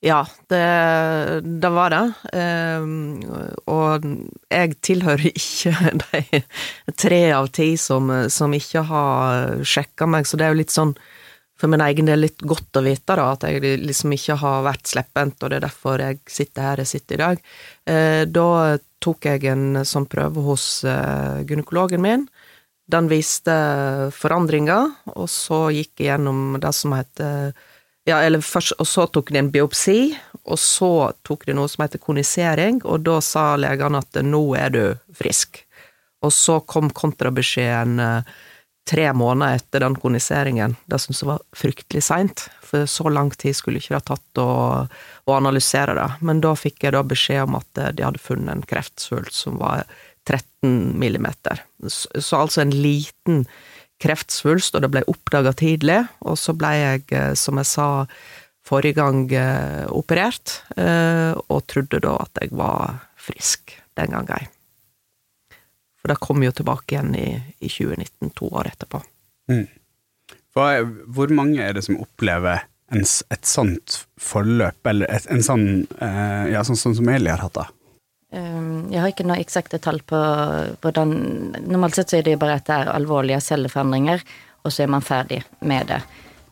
Ja, 0.00 0.26
det, 0.48 1.40
det 1.60 1.70
var 1.76 1.92
det. 1.92 2.04
Ehm, 2.32 3.20
og 3.68 4.06
jeg 4.48 4.76
tilhører 4.80 5.26
ikke 5.28 5.74
de 6.04 6.42
tre 6.96 7.22
av 7.36 7.50
ti 7.52 7.74
som, 7.76 8.08
som 8.32 8.54
ikke 8.56 8.86
har 8.88 9.60
sjekka 9.60 10.08
meg, 10.08 10.24
så 10.24 10.40
det 10.40 10.46
er 10.46 10.54
jo 10.54 10.62
litt 10.62 10.72
sånn 10.72 10.94
for 11.60 11.68
min 11.68 11.82
egen 11.84 12.08
del 12.08 12.22
litt 12.24 12.40
godt 12.40 12.78
å 12.80 12.84
vite 12.84 13.16
da, 13.18 13.26
at 13.34 13.44
jeg 13.44 13.82
liksom 13.84 14.14
ikke 14.16 14.38
har 14.40 14.62
vært 14.64 14.88
slepphendt, 14.88 15.42
og 15.42 15.50
det 15.52 15.58
er 15.58 15.66
derfor 15.66 16.00
jeg 16.00 16.20
sitter 16.32 16.64
her 16.70 16.80
jeg 16.80 16.90
sitter 16.94 17.18
i 17.18 17.20
dag. 17.20 17.42
Eh, 17.92 18.22
da 18.24 18.78
tok 19.04 19.28
jeg 19.28 19.44
en 19.52 19.82
sånn 19.84 20.08
prøve 20.08 20.44
hos 20.46 20.64
eh, 20.88 21.42
gynekologen 21.44 22.00
min. 22.04 22.24
Den 22.90 23.10
viste 23.12 23.52
forandringer, 24.16 24.88
og 25.12 25.28
så 25.30 25.66
gikk 25.76 26.00
jeg 26.00 26.14
gjennom 26.14 26.56
det 26.62 26.72
som 26.74 26.96
heter 26.96 27.52
ja, 28.08 28.20
eller 28.22 28.40
først, 28.44 28.76
og 28.80 28.88
så 28.88 29.06
tok 29.12 29.32
de 29.32 29.40
en 29.42 29.50
biopsi, 29.52 30.14
og 30.48 30.58
så 30.58 30.92
tok 31.26 31.44
de 31.48 31.56
noe 31.56 31.68
som 31.68 31.84
heter 31.84 32.00
konisering, 32.02 32.80
og 32.84 33.04
da 33.06 33.18
sa 33.24 33.52
legene 33.60 34.00
at 34.00 34.20
nå 34.24 34.44
er 34.58 34.72
du 34.74 34.84
frisk. 35.16 35.62
Og 36.24 36.32
så 36.32 36.58
kom 36.68 36.90
kontrabeskjeden 36.96 38.00
eh, 38.04 38.32
tre 38.90 39.06
måneder 39.16 39.60
etter 39.60 39.84
den 39.84 39.96
koniseringen. 40.00 40.74
Det 40.90 40.98
syntes 41.00 41.22
jeg 41.22 41.30
var 41.30 41.44
fryktelig 41.56 42.02
seint, 42.04 42.46
for 42.64 42.88
så 42.90 43.12
lang 43.12 43.30
tid 43.38 43.56
skulle 43.56 43.80
ikke 43.80 43.96
det 43.98 44.06
tatt 44.08 44.40
å, 44.42 44.50
å 45.28 45.36
analysere 45.36 45.94
det. 45.96 46.08
Men 46.26 46.42
da 46.44 46.54
fikk 46.58 46.86
jeg 46.86 46.96
da 46.96 47.04
beskjed 47.06 47.44
om 47.46 47.58
at 47.60 47.82
de 47.96 48.06
hadde 48.06 48.22
funnet 48.22 48.52
en 48.54 48.66
kreftsvulst 48.72 49.44
som 49.44 49.60
var 49.60 49.84
13 50.28 50.98
millimeter. 51.00 51.62
Så, 51.86 52.08
så 52.20 52.42
altså 52.44 52.64
en 52.64 52.74
liten 52.74 53.44
kreftsvulst, 54.00 54.76
og 54.76 54.84
det 54.84 54.92
ble 54.92 55.02
oppdaga 55.10 55.52
tidlig. 55.56 56.00
Og 56.24 56.38
så 56.40 56.54
ble 56.56 56.72
jeg, 56.76 57.04
eh, 57.16 57.34
som 57.38 57.60
jeg 57.60 57.68
sa 57.68 57.88
forrige 58.66 58.98
gang, 59.00 59.24
eh, 59.32 59.86
operert, 59.88 60.60
eh, 60.76 61.32
og 61.48 61.66
trodde 61.66 62.00
da 62.04 62.16
at 62.24 62.40
jeg 62.40 62.54
var 62.56 63.00
frisk 63.16 63.76
den 63.96 64.16
gangen. 64.16 64.48
For 66.00 66.08
det 66.08 66.20
kom 66.20 66.42
jo 66.42 66.52
tilbake 66.52 66.96
igjen 66.96 67.14
i, 67.14 67.28
i 67.60 67.68
2019, 67.68 68.32
to 68.36 68.48
år 68.48 68.70
etterpå. 68.72 69.02
Mm. 69.52 69.68
Er, 70.60 70.84
hvor 71.06 71.28
mange 71.32 71.62
er 71.62 71.76
det 71.76 71.84
som 71.84 72.00
opplever 72.00 72.64
en, 72.90 73.04
et 73.04 73.46
sånt 73.46 74.00
forløp, 74.18 74.80
eller 74.86 75.10
et, 75.12 75.28
en 75.30 75.44
sånn, 75.44 75.66
ja, 76.00 76.64
sånn, 76.66 76.78
sånn 76.80 76.96
som 76.98 77.10
Eli 77.12 77.30
har 77.30 77.44
hatt 77.44 77.54
da? 77.54 77.66
Um, 78.30 78.92
Jeg 78.92 79.00
har 79.02 79.10
ikke 79.10 79.26
noe 79.26 79.40
eksakte 79.42 79.80
tall 79.82 79.98
på 80.06 80.18
hvordan 80.84 81.14
Normalt 81.66 81.96
sett 81.98 82.12
så 82.12 82.20
er 82.20 82.26
det 82.26 82.36
jo 82.36 82.42
bare 82.42 82.60
at 82.60 82.68
det 82.68 82.76
er 82.76 82.92
alvorlige 82.94 83.40
celleforandringer, 83.42 84.22
og 84.62 84.70
så 84.70 84.84
er 84.84 84.92
man 84.92 85.02
ferdig 85.02 85.40
med 85.66 85.90
det. 85.90 86.00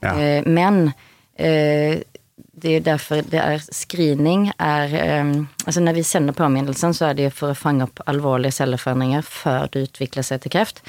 Ja. 0.02 0.14
Eh, 0.14 0.42
Men 0.46 0.92
eh, 1.38 2.02
det 2.58 2.72
er 2.76 2.82
derfor 2.86 3.22
det 3.22 3.38
er 3.38 3.62
screening 3.62 4.48
er 4.58 5.22
um, 5.22 5.48
Altså 5.66 5.80
når 5.80 5.94
vi 6.00 6.02
sender 6.02 6.34
påminnelsen, 6.34 6.94
så 6.94 7.10
er 7.10 7.14
det 7.14 7.28
jo 7.28 7.36
for 7.36 7.54
å 7.54 7.58
fange 7.58 7.86
opp 7.86 8.02
alvorlige 8.10 8.56
celleforandringer 8.58 9.22
før 9.22 9.70
det 9.70 9.86
utvikler 9.88 10.26
seg 10.26 10.42
til 10.42 10.54
kreft. 10.54 10.82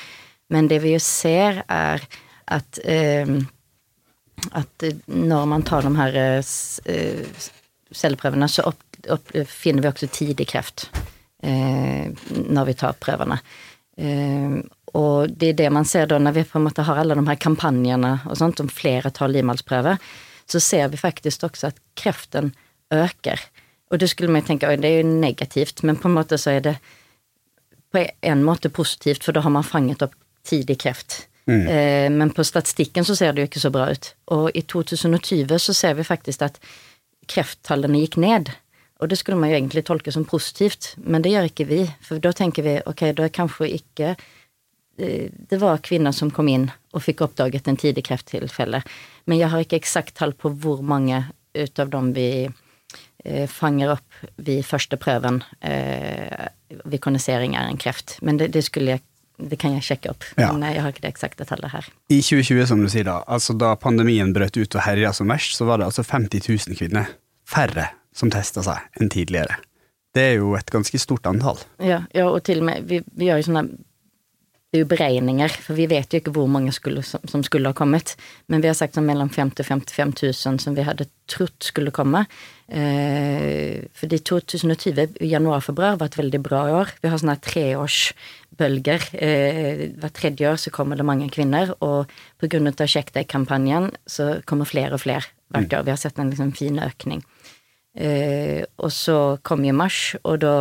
Men 0.49 0.67
det 0.69 0.81
vi 0.81 0.95
jo 0.95 1.01
ser, 1.03 1.63
er 1.69 2.01
at 2.49 2.81
um, 2.85 3.43
at 4.55 4.85
når 5.07 5.45
man 5.51 5.65
tar 5.67 5.85
de 5.85 5.93
her 5.97 6.17
eh, 6.19 7.47
celleprøvene, 7.91 8.47
så 8.49 8.65
opp, 8.69 8.88
finner 9.47 9.83
vi 9.83 9.91
også 9.91 10.09
tidlig 10.11 10.49
kreft 10.51 10.89
eh, 11.43 12.09
når 12.35 12.69
vi 12.69 12.75
tar 12.79 12.97
prøvene. 12.99 13.39
Eh, 13.99 14.59
og 14.97 15.29
det 15.29 15.53
er 15.53 15.59
det 15.59 15.69
man 15.73 15.87
ser 15.87 16.09
da 16.09 16.17
når 16.21 16.37
vi 16.39 16.47
på 16.49 16.59
en 16.59 16.65
måte 16.65 16.85
har 16.87 17.01
alle 17.01 17.17
de 17.17 17.25
her 17.27 17.39
kampanjene 17.39 18.15
og 18.25 18.37
sånt, 18.39 18.61
om 18.63 18.71
flere 18.71 19.11
tar 19.13 19.31
livmorhalsprøve, 19.31 19.97
så 20.49 20.61
ser 20.63 20.89
vi 20.89 20.97
faktisk 20.97 21.45
også 21.45 21.69
at 21.69 21.81
kreften 21.99 22.53
øker. 22.93 23.41
Og 23.89 24.01
det 24.01 24.09
skulle 24.09 24.33
man 24.33 24.45
tenke 24.45 24.69
oi, 24.69 24.77
det 24.81 24.89
er 24.89 25.03
jo 25.03 25.19
negativt, 25.21 25.83
men 25.85 25.97
på 25.97 26.09
en 26.09 26.17
måte 26.17 26.39
så 26.41 26.57
er 26.57 26.65
det 26.65 26.75
på 27.93 28.05
en 28.05 28.43
måte 28.45 28.69
positivt, 28.69 29.23
for 29.25 29.33
da 29.33 29.41
har 29.45 29.53
man 29.53 29.65
fanget 29.65 30.03
opp 30.05 30.15
tidlig 30.45 30.79
kreft. 30.81 31.23
Mm. 31.49 31.67
Eh, 31.67 32.09
men 32.13 32.29
på 32.33 32.43
statistikken 32.45 33.05
så 33.05 33.15
ser 33.17 33.33
det 33.33 33.41
jo 33.43 33.49
ikke 33.49 33.61
så 33.63 33.71
bra 33.73 33.87
ut. 33.89 34.11
Og 34.33 34.49
i 34.53 34.61
2020 34.61 35.57
så 35.61 35.73
ser 35.73 35.97
vi 35.97 36.05
faktisk 36.05 36.45
at 36.45 36.59
krefttallene 37.29 38.03
gikk 38.03 38.19
ned. 38.21 38.51
Og 38.99 39.09
det 39.09 39.15
skulle 39.19 39.39
man 39.39 39.51
jo 39.51 39.55
egentlig 39.55 39.85
tolke 39.87 40.11
som 40.11 40.25
positivt, 40.27 40.93
men 40.97 41.23
det 41.23 41.31
gjør 41.31 41.49
ikke 41.49 41.67
vi. 41.69 41.79
For 42.03 42.19
da 42.23 42.33
tenker 42.35 42.65
vi 42.65 42.75
ok, 42.83 43.05
da 43.15 43.27
er 43.27 43.35
kanskje 43.35 43.71
ikke 43.79 44.13
eh, 44.13 45.29
Det 45.31 45.59
var 45.61 45.83
kvinner 45.85 46.11
som 46.15 46.31
kom 46.31 46.49
inn 46.51 46.67
og 46.91 47.03
fikk 47.05 47.23
oppdaget 47.23 47.67
en 47.67 47.79
tidlig 47.79 48.03
krefttilfelle. 48.09 48.81
Men 49.25 49.39
jeg 49.39 49.51
har 49.51 49.63
ikke 49.63 49.79
eksakt 49.79 50.17
tall 50.19 50.35
på 50.35 50.51
hvor 50.51 50.83
mange 50.83 51.23
ut 51.55 51.79
av 51.79 51.91
dem 51.93 52.11
vi 52.13 52.29
eh, 53.23 53.47
fanger 53.47 53.95
opp 53.95 54.19
ved 54.35 54.65
første 54.67 54.99
prøven 54.99 55.39
eh, 55.61 56.49
ved 56.83 56.99
kondisering 56.99 57.55
er 57.55 57.69
en 57.69 57.79
kreft. 57.79 58.17
Men 58.21 58.41
det, 58.41 58.51
det, 58.51 58.65
jeg, 58.67 59.01
det 59.39 59.61
kan 59.61 59.77
jeg 59.77 59.85
sjekke 59.87 60.11
opp. 60.11 60.27
Ja. 60.35 60.51
Men 60.51 60.67
jeg 60.67 60.83
har 60.83 60.91
ikke 60.91 61.05
det 61.07 61.13
eksakte 61.13 61.47
tallet 61.47 61.71
her. 61.71 61.87
I 62.11 62.19
2020, 62.19 62.65
som 62.67 62.83
du 62.83 62.91
sier 62.91 63.07
da, 63.07 63.21
altså 63.31 63.55
da 63.55 63.77
pandemien 63.79 64.35
brøt 64.35 64.59
ut 64.59 64.75
og 64.75 64.83
herja 64.83 65.15
som 65.15 65.31
verst, 65.31 65.55
så 65.55 65.69
var 65.69 65.79
det 65.79 65.87
altså 65.87 66.03
50 66.03 66.51
000 66.67 66.79
kvinner 66.81 67.15
færre 67.49 67.87
som 68.19 68.31
tester 68.33 68.65
seg 68.65 68.99
enn 68.99 69.11
tidligere. 69.13 69.59
Det 70.15 70.25
er 70.31 70.39
jo 70.39 70.55
et 70.57 70.71
ganske 70.73 70.99
stort 71.01 71.27
antall. 71.29 71.61
Ja, 71.83 72.03
ja 72.15 72.27
og 72.29 72.41
til 72.47 72.63
og 72.63 72.69
med 72.71 72.89
Vi, 72.89 73.03
vi 73.15 73.29
gjør 73.29 73.41
jo 73.41 73.49
sånne 73.51 73.67
det 74.69 74.77
er 74.77 74.83
jo 74.83 74.89
beregninger, 74.91 75.53
for 75.65 75.73
vi 75.73 75.87
vet 75.89 76.11
jo 76.13 76.19
ikke 76.21 76.31
hvor 76.35 76.49
mange 76.51 76.69
skulle, 76.75 77.01
som, 77.01 77.23
som, 77.25 77.41
skulle 77.41 77.71
ha 77.71 77.73
kommet. 77.73 78.11
Men 78.53 78.61
vi 78.61 78.69
har 78.69 78.75
sagt 78.77 78.93
sånn 78.93 79.07
mellom 79.07 79.31
50 79.33 79.63
og 79.63 79.65
55 79.65 80.11
000 80.13 80.59
som 80.61 80.75
vi 80.77 80.85
hadde 80.85 81.07
trodd 81.25 81.55
skulle 81.65 81.89
komme. 81.89 82.21
Eh, 82.69 83.87
fordi 83.97 84.19
2020, 84.29 85.17
januar-februar, 85.25 85.97
var 85.97 86.11
et 86.11 86.19
veldig 86.19 86.41
bra 86.45 86.61
år. 86.83 86.93
Vi 87.01 87.09
har 87.09 87.17
sånne 87.17 87.39
treårsbølger. 87.47 89.09
Eh, 89.17 89.83
hvert 90.03 90.17
tredje 90.21 90.53
år 90.53 90.61
så 90.61 90.75
kommer 90.75 91.01
det 91.01 91.09
mange 91.09 91.31
kvinner, 91.33 91.73
og 91.81 92.05
av 92.05 92.85
Sjekk 92.85 93.09
deg-kampanjen 93.17 93.89
så 94.05 94.35
kommer 94.45 94.69
flere 94.69 94.93
og 94.93 95.01
flere 95.01 95.25
hvert 95.49 95.79
år. 95.79 95.89
Vi 95.89 95.95
har 95.95 96.03
sett 96.05 96.21
en 96.21 96.29
liksom 96.29 96.53
fin 96.53 96.77
økning. 96.77 97.25
Eh, 97.95 98.63
og 98.77 98.91
så 98.93 99.39
kom 99.43 99.63
jo 99.65 99.73
mars, 99.75 100.15
og 100.23 100.41
da 100.43 100.57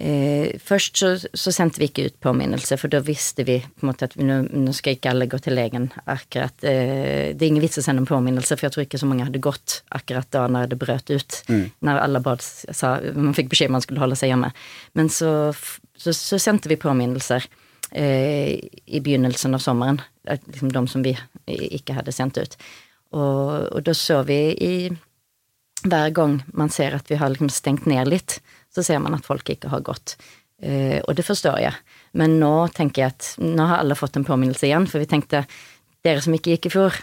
Eh, 0.00 0.56
først 0.64 0.96
så, 0.96 1.08
så, 1.36 1.52
sendte 1.52 1.76
vi 1.76 1.90
ikke 1.90 2.06
ut 2.08 2.14
påminnelse, 2.24 2.78
for 2.80 2.88
da 2.88 3.02
visste 3.04 3.44
vi 3.44 3.58
på 3.60 3.84
en 3.84 3.90
måte 3.90 4.06
at 4.08 4.14
vi, 4.16 4.24
nå, 4.24 4.38
nå, 4.48 4.72
skal 4.72 4.94
ikke 4.96 5.10
alle 5.12 5.26
gå 5.28 5.36
til 5.44 5.52
legen 5.58 5.90
akkurat. 6.08 6.56
Eh, 6.64 7.34
det 7.36 7.44
er 7.44 7.50
ingen 7.50 7.60
vits 7.60 7.76
å 7.76 7.84
sende 7.84 8.00
en 8.00 8.08
påminnelse, 8.08 8.56
for 8.56 8.64
jeg 8.64 8.72
tror 8.72 8.86
ikke 8.86 9.00
så 9.02 9.08
mange 9.10 9.26
hadde 9.28 9.42
gått 9.44 9.82
akkurat 9.92 10.30
da 10.32 10.46
når 10.48 10.70
det 10.70 10.78
brøt 10.80 11.12
ut. 11.12 11.40
Mm. 11.52 11.66
Når 11.84 12.00
alle 12.06 12.22
bare 12.24 12.40
sa 12.72 12.94
Man 13.12 13.36
fikk 13.36 13.52
beskjed 13.52 13.68
om 13.68 13.76
man 13.76 13.84
skulle 13.84 14.00
holde 14.00 14.16
seg 14.16 14.32
hjemme. 14.32 14.48
Men 14.96 15.12
så, 15.12 15.34
så, 15.92 16.16
så 16.16 16.40
sendte 16.40 16.72
vi 16.72 16.80
påminnelser 16.80 17.44
eh, 17.92 18.56
i 18.56 19.04
begynnelsen 19.04 19.58
av 19.58 19.60
sommeren. 19.60 20.00
Liksom 20.24 20.72
de 20.72 20.86
som 20.88 21.04
vi 21.04 21.12
ikke 21.76 21.98
hadde 22.00 22.16
sendt 22.16 22.40
ut. 22.40 22.56
Og, 23.12 23.68
og 23.68 23.84
da 23.84 23.92
så 23.92 24.22
vi 24.24 24.40
i 24.56 24.74
Hver 25.82 26.12
gang 26.16 26.40
man 26.52 26.72
ser 26.72 26.96
at 26.98 27.08
vi 27.10 27.18
har 27.20 27.32
liksom 27.32 27.50
stengt 27.52 27.88
ned 27.88 28.10
litt, 28.10 28.40
så 28.74 28.84
ser 28.86 29.00
man 29.02 29.16
at 29.16 29.26
folk 29.26 29.48
ikke 29.48 29.70
har 29.72 29.82
gått. 29.86 30.16
Eh, 30.62 31.00
og 31.00 31.16
det 31.16 31.24
forstår 31.26 31.58
jeg. 31.62 31.74
Men 32.20 32.38
nå 32.40 32.68
tenker 32.76 33.04
jeg 33.04 33.14
at 33.14 33.32
nå 33.40 33.66
har 33.70 33.80
alle 33.80 33.96
fått 33.98 34.18
en 34.20 34.26
påminnelse 34.28 34.68
igjen, 34.68 34.88
for 34.90 35.02
vi 35.02 35.08
tenkte 35.10 35.46
dere 36.04 36.22
som 36.24 36.36
ikke 36.36 36.54
gikk 36.54 36.68
i 36.68 36.74
fjor, 36.74 37.00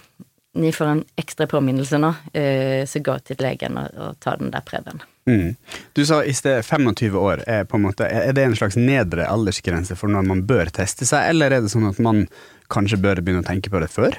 ni 0.58 0.72
får 0.74 0.86
en 0.86 1.04
ekstra 1.22 1.48
påminnelse 1.48 2.00
nå, 2.02 2.14
eh, 2.34 2.86
så 2.90 3.02
gå 3.06 3.18
til 3.26 3.42
legen 3.42 3.78
og, 3.78 3.94
og 4.02 4.20
ta 4.24 4.36
den 4.40 4.50
der 4.54 4.66
prøven. 4.66 5.04
Mm. 5.28 5.56
Du 5.94 6.06
sa 6.08 6.22
i 6.24 6.34
sted 6.34 6.64
25 6.66 7.18
år. 7.20 7.44
Er, 7.48 7.66
på 7.68 7.78
en 7.78 7.86
måte, 7.86 8.08
er 8.08 8.34
det 8.34 8.46
en 8.48 8.56
slags 8.58 8.78
nedre 8.80 9.28
aldersgrense 9.28 9.98
for 10.00 10.12
når 10.12 10.26
man 10.30 10.46
bør 10.48 10.72
teste 10.74 11.06
seg, 11.06 11.30
eller 11.34 11.54
er 11.54 11.66
det 11.66 11.74
sånn 11.74 11.90
at 11.90 12.00
man 12.04 12.26
kanskje 12.74 13.02
bør 13.04 13.22
begynne 13.22 13.44
å 13.44 13.48
tenke 13.48 13.72
på 13.74 13.82
det 13.84 13.92
før? 13.92 14.18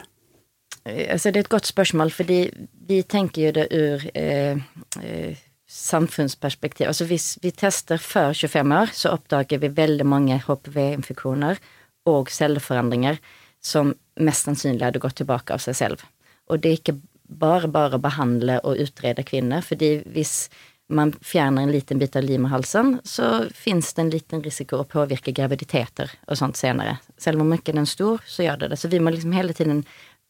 Eh, 0.88 1.07
altså, 1.12 1.30
det 1.30 1.42
er 1.42 1.47
et 1.47 1.57
godt 1.57 1.71
spørsmål, 1.71 2.12
fordi 2.14 2.40
vi 2.88 3.02
tenker 3.02 3.49
jo 3.49 3.52
det 3.59 3.66
ur 3.75 4.07
eh, 4.14 5.37
samfunnsperspektiv. 5.68 6.87
Altså 6.87 7.04
hvis 7.09 7.37
vi 7.42 7.52
tester 7.52 8.00
før 8.00 8.33
25 8.33 8.73
år, 8.80 8.95
så 8.97 9.12
oppdager 9.12 9.61
vi 9.61 9.76
veldig 9.76 10.07
mange 10.09 10.40
HPV-infeksjoner 10.47 11.61
og 12.09 12.33
celleforandringer 12.33 13.21
som 13.61 13.92
mest 14.21 14.49
sannsynlig 14.49 14.87
hadde 14.87 15.02
gått 15.02 15.21
tilbake 15.21 15.52
av 15.52 15.62
seg 15.62 15.76
selv. 15.76 16.04
Og 16.49 16.62
det 16.62 16.71
er 16.71 16.80
ikke 16.80 16.99
bare 17.28 17.68
bare 17.68 17.99
å 17.99 18.02
behandle 18.02 18.57
og 18.64 18.80
utrede 18.80 19.26
kvinner, 19.28 19.61
fordi 19.61 19.99
hvis 20.09 20.49
man 20.88 21.12
fjerner 21.21 21.62
en 21.62 21.73
liten 21.73 21.99
bit 22.00 22.16
av 22.16 22.25
livmorhalsen, 22.25 22.95
så 23.04 23.45
fins 23.52 23.92
det 23.92 24.02
en 24.02 24.12
liten 24.12 24.42
risiko 24.42 24.80
å 24.80 24.88
påvirke 24.88 25.35
graviditeter 25.37 26.14
og 26.25 26.38
sånt 26.40 26.57
senere. 26.57 26.97
Selv 27.21 27.45
om 27.45 27.52
ikke 27.52 27.75
den 27.75 27.85
er 27.85 27.90
stor, 27.90 28.25
så 28.25 28.47
gjør 28.47 28.62
det 28.62 28.71
det. 28.73 28.78
Så 28.80 28.88
vi 28.88 29.00
må 29.02 29.12
liksom 29.12 29.35
hele 29.37 29.52
tiden 29.52 29.83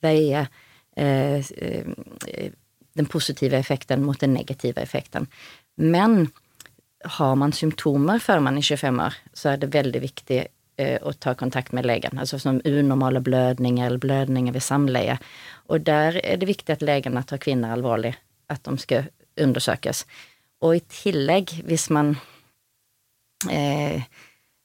veie 0.05 0.47
eh, 0.97 1.39
eh, 1.39 2.53
den 2.99 3.07
positive 3.07 3.57
effekten 3.57 4.05
mot 4.05 4.21
den 4.21 4.35
negative 4.35 4.81
effekten. 4.83 5.27
Men 5.77 6.31
har 7.05 7.35
man 7.37 7.53
symptomer 7.53 8.19
før 8.19 8.41
man 8.43 8.59
er 8.59 8.67
25 8.67 9.03
år, 9.05 9.19
så 9.35 9.53
er 9.53 9.61
det 9.63 9.71
veldig 9.75 10.01
viktig 10.03 10.39
eh, 10.43 10.97
å 11.03 11.13
ta 11.15 11.35
kontakt 11.39 11.73
med 11.77 11.87
legen. 11.87 12.19
Altså 12.19 12.41
som 12.43 12.61
unormale 12.65 13.23
blødninger 13.23 13.87
eller 13.87 14.03
blødninger 14.03 14.57
ved 14.57 14.65
samleie. 14.65 15.19
Og 15.69 15.87
der 15.87 16.19
er 16.25 16.41
det 16.41 16.51
viktig 16.51 16.75
at 16.75 16.83
legene 16.83 17.23
tar 17.23 17.43
kvinner 17.43 17.77
alvorlig, 17.77 18.17
at 18.51 18.65
de 18.67 18.75
skal 18.83 19.13
undersøkes. 19.39 20.05
Og 20.67 20.81
i 20.81 20.83
tillegg, 20.91 21.61
hvis 21.69 21.87
man 21.95 22.17
eh, 23.47 24.03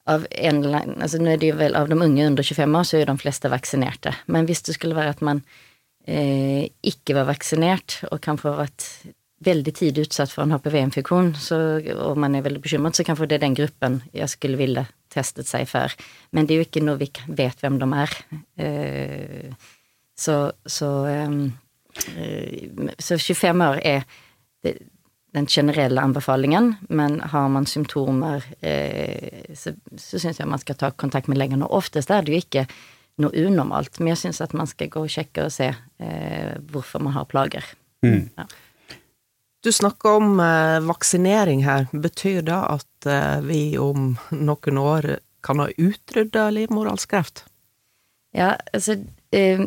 av 0.09 0.25
en 0.31 0.63
altså 0.73 1.19
nå 1.21 1.31
er 1.31 1.39
det 1.39 1.53
jo 1.53 1.59
vel 1.59 1.77
Av 1.79 1.87
de 1.87 1.95
unge 1.95 2.25
under 2.27 2.43
25 2.43 2.79
år 2.79 2.87
så 2.87 2.97
er 2.97 3.03
jo 3.03 3.11
de 3.13 3.21
fleste 3.21 3.51
vaksinerte. 3.51 4.11
Men 4.27 4.47
hvis 4.49 4.63
det 4.67 4.75
skulle 4.75 4.97
være 4.97 5.15
at 5.15 5.21
man 5.23 5.43
eh, 6.05 6.67
ikke 6.83 7.15
var 7.15 7.29
vaksinert, 7.29 8.01
og 8.11 8.19
kanskje 8.23 8.51
har 8.51 8.65
vært 8.65 8.87
veldig 9.43 9.73
tidlig 9.75 10.07
utsatt 10.07 10.31
for 10.31 10.45
en 10.45 10.55
HPV-infeksjon, 10.55 11.33
og 11.95 12.19
man 12.19 12.35
er 12.35 12.45
veldig 12.45 12.61
bekymret, 12.63 12.95
så 12.95 13.05
kanskje 13.07 13.29
det 13.31 13.39
er 13.39 13.45
den 13.45 13.57
gruppen 13.57 13.99
jeg 14.15 14.31
skulle 14.31 14.59
ville 14.59 14.85
testet 15.13 15.49
seg 15.49 15.67
for. 15.69 15.93
Men 16.31 16.47
det 16.47 16.55
er 16.55 16.61
jo 16.61 16.67
ikke 16.67 16.83
noe 16.83 17.01
vi 17.01 17.09
vet 17.27 17.63
hvem 17.63 17.79
de 17.81 17.89
er. 18.03 18.15
Eh, 18.63 19.71
så, 20.19 20.37
så, 20.65 20.91
eh, 21.11 22.91
så 22.99 23.19
25 23.19 23.67
år 23.67 23.81
er 23.83 24.07
det, 24.63 24.77
den 25.33 25.47
generelle 25.49 26.01
anbefalingen, 26.01 26.75
men 26.89 27.19
har 27.33 27.47
man 27.49 27.65
symptomer, 27.65 28.43
eh, 28.61 29.53
så, 29.57 29.73
så 29.97 30.19
syns 30.21 30.39
jeg 30.39 30.49
man 30.49 30.61
skal 30.61 30.77
ta 30.77 30.91
kontakt 30.91 31.29
med 31.31 31.39
legen. 31.41 31.63
Og 31.65 31.73
oftest 31.81 32.13
er 32.13 32.25
det 32.25 32.35
jo 32.35 32.41
ikke 32.43 32.67
noe 33.21 33.45
unormalt, 33.45 33.97
men 33.99 34.13
jeg 34.13 34.21
syns 34.23 34.41
at 34.45 34.53
man 34.57 34.69
skal 34.69 34.91
gå 34.93 35.05
og 35.05 35.13
sjekke 35.13 35.47
og 35.47 35.53
se 35.53 35.71
eh, 35.73 36.53
hvorfor 36.69 37.01
man 37.01 37.17
har 37.17 37.25
plager. 37.29 37.65
Mm. 38.05 38.29
Ja. 38.37 38.45
Du 39.63 39.71
snakker 39.71 40.19
om 40.19 40.39
eh, 40.43 40.79
vaksinering 40.83 41.63
her. 41.63 41.87
Betyr 41.91 42.41
det 42.45 42.59
at 42.59 43.07
eh, 43.09 43.39
vi 43.47 43.61
om 43.79 44.13
noen 44.29 44.81
år 44.81 45.15
kan 45.43 45.61
ha 45.63 45.69
utrydda 45.77 46.49
livmorhalskreft? 46.55 47.45
Ja, 48.35 48.55
altså 48.73 48.97
eh, 49.31 49.63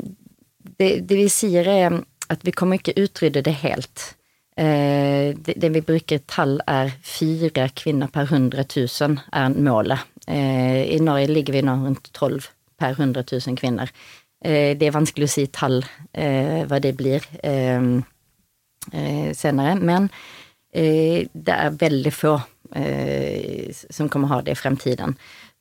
det, 0.76 0.90
det, 1.08 1.16
vi 1.16 1.26
sier 1.32 1.68
er 1.70 2.02
at 2.32 2.44
vi 2.44 2.52
kommer 2.52 2.80
ikke 2.80 2.96
utrydde 2.99 3.44
det 3.46 3.56
helt. 3.62 4.12
Eh, 4.57 5.37
det, 5.37 5.69
vi 5.69 5.83
bruker 5.85 6.23
tall 6.25 6.57
er 6.65 6.95
fire 7.05 7.69
kvinner 7.77 8.09
per 8.13 8.31
100 8.31 8.65
000 8.73 9.19
er 9.33 9.57
målet. 9.61 10.07
Eh, 10.27 10.95
I 10.97 11.01
Norge 11.05 11.29
ligger 11.29 11.59
vi 11.59 11.65
nå 11.67 11.75
rundt 11.83 12.09
tolv 12.17 12.49
per 12.81 12.97
100 12.97 13.25
000 13.33 13.59
kvinner. 13.61 13.93
Eh, 14.41 14.73
det 14.79 14.89
er 14.89 14.97
vanskelig 14.97 15.29
å 15.29 15.35
si 15.35 15.47
tall, 15.53 15.83
hva 16.17 16.79
det 16.81 16.95
blir 16.97 17.25
senere, 19.37 19.75
men 19.77 20.09
det 20.73 21.55
er 21.55 21.79
veldig 21.81 22.13
få 22.15 22.37
som 23.91 24.09
kommer 24.13 24.31
ha 24.31 24.41
det 24.45 24.55
i 24.55 24.61
fremtiden. 24.61 25.17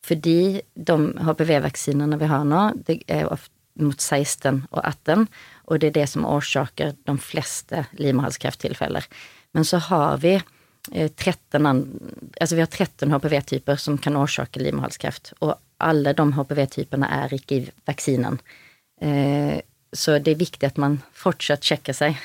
Fordi 0.06 0.62
de 0.75 0.98
HPV-vaksinene 1.25 2.20
vi 2.22 2.30
har 2.30 2.46
nå, 2.46 2.62
det 2.88 3.02
er 3.10 3.32
ofte 3.32 3.54
mot 3.82 4.00
16 4.00 4.63
og 4.72 4.82
18, 4.84 5.27
og 5.67 5.79
det 5.82 5.91
er 5.91 5.98
det 6.00 6.10
som 6.12 6.27
årsaker 6.29 6.96
de 7.08 7.15
fleste 7.20 7.86
livmorhalskrefttilfeller. 8.00 9.08
Men 9.55 9.67
så 9.67 9.82
har 9.89 10.20
vi 10.24 10.38
13, 10.91 11.65
altså 12.41 12.55
vi 12.55 12.62
har 12.62 12.70
13 12.70 13.12
HPV-typer 13.12 13.79
som 13.82 13.98
kan 13.98 14.17
årsake 14.20 14.62
livmorhalskreft, 14.62 15.34
og 15.41 15.55
alle 15.84 16.13
de 16.15 16.25
HPV-typene 16.38 17.10
er 17.10 17.34
ikke 17.36 17.58
i 17.58 17.65
vaksinen. 17.88 18.39
Eh, 19.01 19.60
så 19.96 20.20
det 20.20 20.36
er 20.36 20.44
viktig 20.44 20.67
at 20.67 20.79
man 20.82 21.00
fortsatt 21.15 21.65
sjekker 21.65 21.96
seg, 21.96 22.20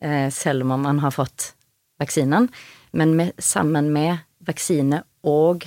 eh, 0.00 0.28
selv 0.30 0.64
om 0.64 0.80
man 0.80 1.02
har 1.04 1.14
fått 1.14 1.52
vaksinen. 2.00 2.48
Men 2.92 3.16
med, 3.16 3.32
sammen 3.38 3.92
med 3.92 4.24
vaksine 4.46 5.02
og 5.26 5.66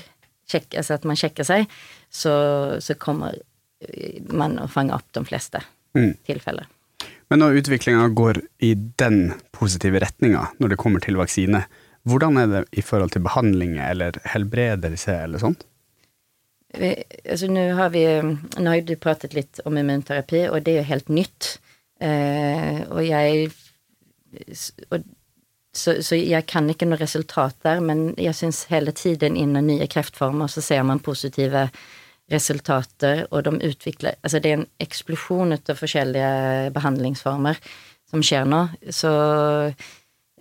sjek, 0.49 0.73
altså 0.73 0.97
at 0.97 1.05
man 1.05 1.19
sjekker 1.19 1.45
seg, 1.45 1.69
så, 2.09 2.33
så, 2.81 2.95
kommer 2.97 3.37
man 4.29 4.57
fanger 4.67 4.99
opp 4.99 5.11
de 5.15 5.25
fleste 5.25 5.61
Mm. 5.95 6.13
tilfeller. 6.27 6.67
Men 7.29 7.39
når 7.39 7.55
utviklinga 7.61 8.07
går 8.13 8.41
i 8.61 8.73
den 9.01 9.33
positive 9.51 9.99
retninga 10.03 10.47
når 10.59 10.69
det 10.69 10.77
kommer 10.77 11.01
til 11.01 11.15
vaksine, 11.17 11.63
hvordan 12.05 12.37
er 12.37 12.47
det 12.47 12.61
i 12.77 12.81
forhold 12.85 13.11
til 13.11 13.21
behandling 13.25 13.77
eller 13.81 14.11
helbredelse 14.33 15.15
eller 15.23 15.39
sånt? 15.41 15.63
Vi- 16.77 17.03
Altså, 17.25 17.47
nå 17.49 17.73
har 17.75 17.89
vi 17.89 18.03
Nå 18.21 18.67
har 18.67 18.75
jo 18.75 18.85
du 18.85 18.95
pratet 18.95 19.33
litt 19.33 19.59
om 19.65 19.73
immunterapi, 19.77 20.47
og 20.51 20.63
det 20.63 20.73
er 20.73 20.77
jo 20.83 20.89
helt 20.93 21.09
nytt. 21.09 21.57
Eh, 22.01 22.83
og 22.89 23.01
jeg 23.05 23.51
og, 24.91 25.03
så, 25.73 26.01
så 26.01 26.15
jeg 26.15 26.45
kan 26.47 26.69
ikke 26.69 26.85
noe 26.87 26.97
resultat 27.01 27.55
der, 27.63 27.79
men 27.81 28.13
jeg 28.17 28.33
syns 28.35 28.65
hele 28.69 28.91
tiden 28.91 29.35
innen 29.37 29.65
nye 29.67 29.87
kreftformer 29.87 30.47
så 30.47 30.61
ser 30.61 30.83
man 30.83 30.99
positive 30.99 31.69
resultater, 32.29 33.25
og 33.31 33.45
de 33.47 33.55
utvikler 33.69 34.17
Altså, 34.23 34.39
det 34.39 34.51
er 34.51 34.59
en 34.59 34.69
eksplosjon 34.81 35.55
av 35.57 35.77
forskjellige 35.77 36.73
behandlingsformer 36.75 37.59
som 38.09 38.23
skjer 38.25 38.47
nå. 38.49 38.61
Så 38.93 39.11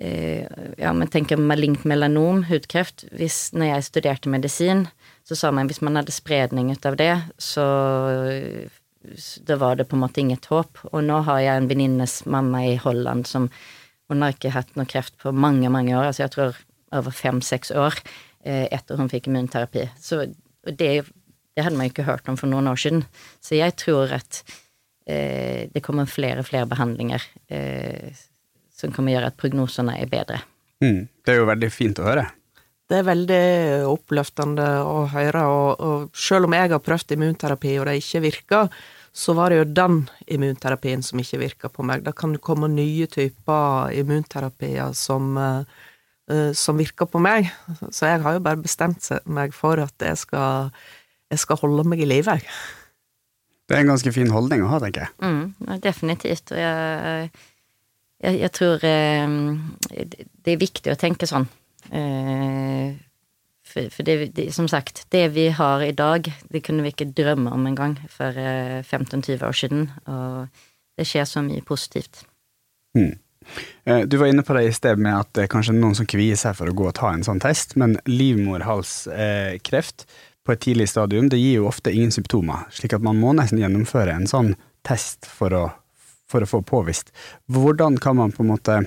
eh, 0.01 0.45
ja, 0.79 0.93
men 0.93 1.11
tenker 1.13 1.41
malignt 1.41 1.85
melanom, 1.89 2.45
hudkreft 2.49 3.07
hvis, 3.13 3.51
Når 3.53 3.73
jeg 3.73 3.89
studerte 3.89 4.33
medisin, 4.33 4.87
så 5.29 5.37
sa 5.37 5.53
man 5.53 5.69
hvis 5.69 5.83
man 5.85 6.01
hadde 6.01 6.15
spredning 6.15 6.73
ut 6.73 6.87
av 6.89 6.97
det, 6.97 7.15
så 7.37 7.65
da 9.47 9.57
var 9.57 9.77
det 9.77 9.85
på 9.89 9.97
en 9.97 10.03
måte 10.03 10.21
inget 10.21 10.49
håp. 10.51 10.81
Og 10.93 11.03
nå 11.05 11.21
har 11.29 11.43
jeg 11.45 11.61
en 11.61 11.69
venninnes 11.71 12.15
mamma 12.27 12.65
i 12.67 12.79
Holland 12.81 13.29
som 13.29 13.51
Hun 14.09 14.23
har 14.25 14.33
ikke 14.33 14.55
hatt 14.55 14.71
noe 14.73 14.89
kreft 14.89 15.19
på 15.21 15.35
mange, 15.37 15.69
mange 15.69 15.93
år, 15.93 16.07
altså 16.09 16.23
jeg 16.23 16.33
tror 16.33 16.55
over 16.97 17.13
fem-seks 17.13 17.75
år 17.77 17.99
eh, 18.41 18.65
etter 18.73 18.97
hun 18.97 19.11
fikk 19.13 19.29
immunterapi. 19.29 19.83
Så 20.01 20.23
det, 20.65 21.03
det 21.59 21.67
hadde 21.67 21.75
man 21.75 21.89
jo 21.89 21.97
ikke 21.97 22.07
hørt 22.07 22.31
om 22.31 22.39
for 22.39 22.51
noen 22.51 22.71
år 22.71 22.79
siden. 22.79 23.03
Så 23.43 23.59
jeg 23.59 23.75
tror 23.83 24.15
at 24.15 24.45
eh, 25.11 25.67
det 25.75 25.83
kommer 25.83 26.07
flere 26.07 26.45
og 26.45 26.47
flere 26.47 26.71
behandlinger 26.71 27.25
eh, 27.51 28.15
som 28.79 28.95
kommer 28.95 29.17
gjøre 29.17 29.33
at 29.33 29.41
prognosene 29.41 29.97
er 29.99 30.11
bedre. 30.11 30.39
Mm. 30.79 31.09
Det 31.27 31.35
er 31.35 31.41
jo 31.41 31.49
veldig 31.51 31.71
fint 31.75 31.99
å 31.99 32.07
høre. 32.07 32.29
Det 32.89 33.03
er 33.03 33.09
veldig 33.09 33.47
oppløftende 33.91 34.69
å 34.87 35.03
høre, 35.13 35.43
og, 35.45 35.83
og 35.85 36.17
selv 36.17 36.49
om 36.49 36.55
jeg 36.57 36.71
har 36.73 36.81
prøvd 36.81 37.19
immunterapi 37.19 37.75
og 37.83 37.91
det 37.91 37.99
ikke 38.01 38.23
virker, 38.25 38.71
så 39.13 39.35
var 39.37 39.51
det 39.51 39.59
jo 39.59 39.67
den 39.77 39.99
immunterapien 40.31 41.03
som 41.05 41.21
ikke 41.21 41.41
virka 41.43 41.71
på 41.73 41.85
meg. 41.85 42.05
Da 42.07 42.15
kan 42.17 42.33
det 42.33 42.45
komme 42.45 42.71
nye 42.71 43.09
typer 43.11 43.93
immunterapier 43.99 44.95
som, 44.97 45.37
eh, 45.37 45.83
eh, 46.31 46.53
som 46.57 46.79
virker 46.79 47.11
på 47.11 47.21
meg. 47.21 47.51
Så 47.91 48.07
jeg 48.07 48.23
har 48.25 48.39
jo 48.39 48.45
bare 48.47 48.63
bestemt 48.63 49.11
meg 49.27 49.53
for 49.57 49.83
at 49.83 50.07
jeg 50.07 50.23
skal, 50.23 50.71
jeg 51.31 51.39
skal 51.43 51.57
holde 51.61 51.85
meg 51.89 52.01
i 52.01 52.09
live, 52.09 52.31
jeg. 52.39 52.43
Det 53.69 53.77
er 53.77 53.83
en 53.85 53.91
ganske 53.93 54.13
fin 54.17 54.31
holdning 54.33 54.63
å 54.65 54.71
ha, 54.73 54.79
tenker 54.81 55.05
jeg. 55.05 55.13
Mm, 55.21 55.79
definitivt. 55.85 56.53
Og 56.55 56.59
jeg, 56.63 57.31
jeg, 58.25 58.39
jeg 58.41 58.53
tror 58.57 58.85
eh, 58.89 59.29
det- 59.93 60.53
er 60.55 60.57
viktig 60.63 60.93
å 60.95 60.97
tenke 61.01 61.29
sånn. 61.29 61.45
Eh, 61.93 62.95
for 63.69 63.91
for 63.93 64.03
det, 64.09 64.15
det, 64.33 64.47
som 64.57 64.65
sagt, 64.73 65.05
det 65.13 65.27
vi 65.35 65.51
har 65.53 65.83
i 65.85 65.93
dag, 65.93 66.25
det 66.49 66.63
kunne 66.65 66.83
vi 66.87 66.89
ikke 66.95 67.11
drømme 67.13 67.53
om 67.53 67.67
engang 67.69 67.99
for 68.09 68.33
eh, 68.33 68.81
15-20 68.83 69.45
år 69.45 69.53
siden. 69.61 69.91
Og 70.09 70.49
det 70.97 71.05
skjer 71.07 71.25
så 71.29 71.43
mye 71.45 71.61
positivt. 71.69 72.25
Mm. 72.97 73.13
Eh, 73.85 74.07
Du 74.09 74.17
var 74.17 74.27
inne 74.33 74.43
på 74.43 74.57
det 74.57 74.65
i 74.71 74.73
sted 74.73 74.97
med 74.99 75.13
at 75.21 75.29
det 75.37 75.43
er 75.45 75.53
kanskje 75.53 75.77
noen 75.77 75.95
som 75.95 76.09
kvier 76.09 76.37
seg 76.41 76.57
for 76.57 76.67
å 76.73 76.75
gå 76.75 76.89
og 76.89 76.97
ta 76.97 77.13
en 77.13 77.23
sånn 77.29 77.41
test, 77.45 77.77
men 77.77 77.99
livmorhalskreft 78.09 80.07
på 80.49 80.55
et 80.55 80.63
tidlig 80.65 80.87
stadium, 80.89 81.27
det 81.29 81.37
gir 81.37 81.59
jo 81.59 81.67
ofte 81.69 81.93
ingen 81.93 82.13
symptomer, 82.15 82.65
slik 82.73 82.95
at 82.97 83.05
man 83.05 83.19
må 83.21 83.35
nesten 83.37 83.61
gjennomføre 83.61 84.15
en 84.17 84.25
sånn 84.31 84.55
test 84.87 85.29
for 85.29 85.53
å, 85.53 85.65
for 86.25 86.41
å 86.41 86.49
få 86.49 86.63
påvist. 86.65 87.13
Hvordan 87.53 87.99
kan 88.01 88.17
man 88.17 88.33
på 88.33 88.47
en 88.47 88.55
måte 88.55 88.79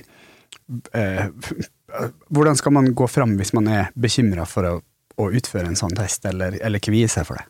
eh, 0.97 1.27
Hvordan 2.31 2.55
skal 2.55 2.71
man 2.71 2.93
gå 2.95 3.05
fram 3.11 3.35
hvis 3.37 3.51
man 3.53 3.67
er 3.67 3.89
bekymra 3.99 4.45
for 4.47 4.65
å, 4.65 4.77
å 5.19 5.25
utføre 5.35 5.67
en 5.67 5.77
sånn 5.77 5.93
test, 5.93 6.23
eller, 6.25 6.55
eller 6.63 6.81
kvie 6.81 7.09
seg 7.11 7.27
for 7.27 7.37
det? 7.37 7.45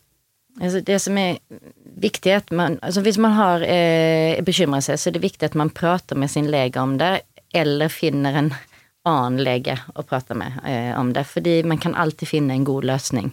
Altså 0.60 0.82
det 0.84 0.97
som 1.00 1.19
er 1.21 1.38
viktig, 2.02 2.34
at 2.36 2.52
man 2.52 2.76
altså 2.82 3.04
Hvis 3.06 3.19
man 3.21 3.38
har 3.38 3.63
eh, 3.63 4.41
bekymret 4.43 4.89
seg, 4.89 5.00
så 5.00 5.08
er 5.08 5.15
det 5.15 5.24
viktig 5.24 5.47
at 5.47 5.56
man 5.56 5.71
prater 5.71 6.19
med 6.19 6.34
sin 6.34 6.50
lege 6.52 6.82
om 6.82 6.97
det, 7.00 7.21
eller 7.54 7.93
finner 7.93 8.41
en 8.41 8.52
annen 9.08 9.39
lege 9.45 9.78
å 9.95 10.04
prate 10.04 10.36
med 10.38 10.60
eh, 10.67 10.91
om 11.00 11.13
det. 11.13 11.24
Fordi 11.30 11.62
man 11.63 11.80
kan 11.82 11.95
alltid 11.95 12.28
finne 12.28 12.58
en 12.58 12.67
god 12.67 12.89
løsning. 12.89 13.32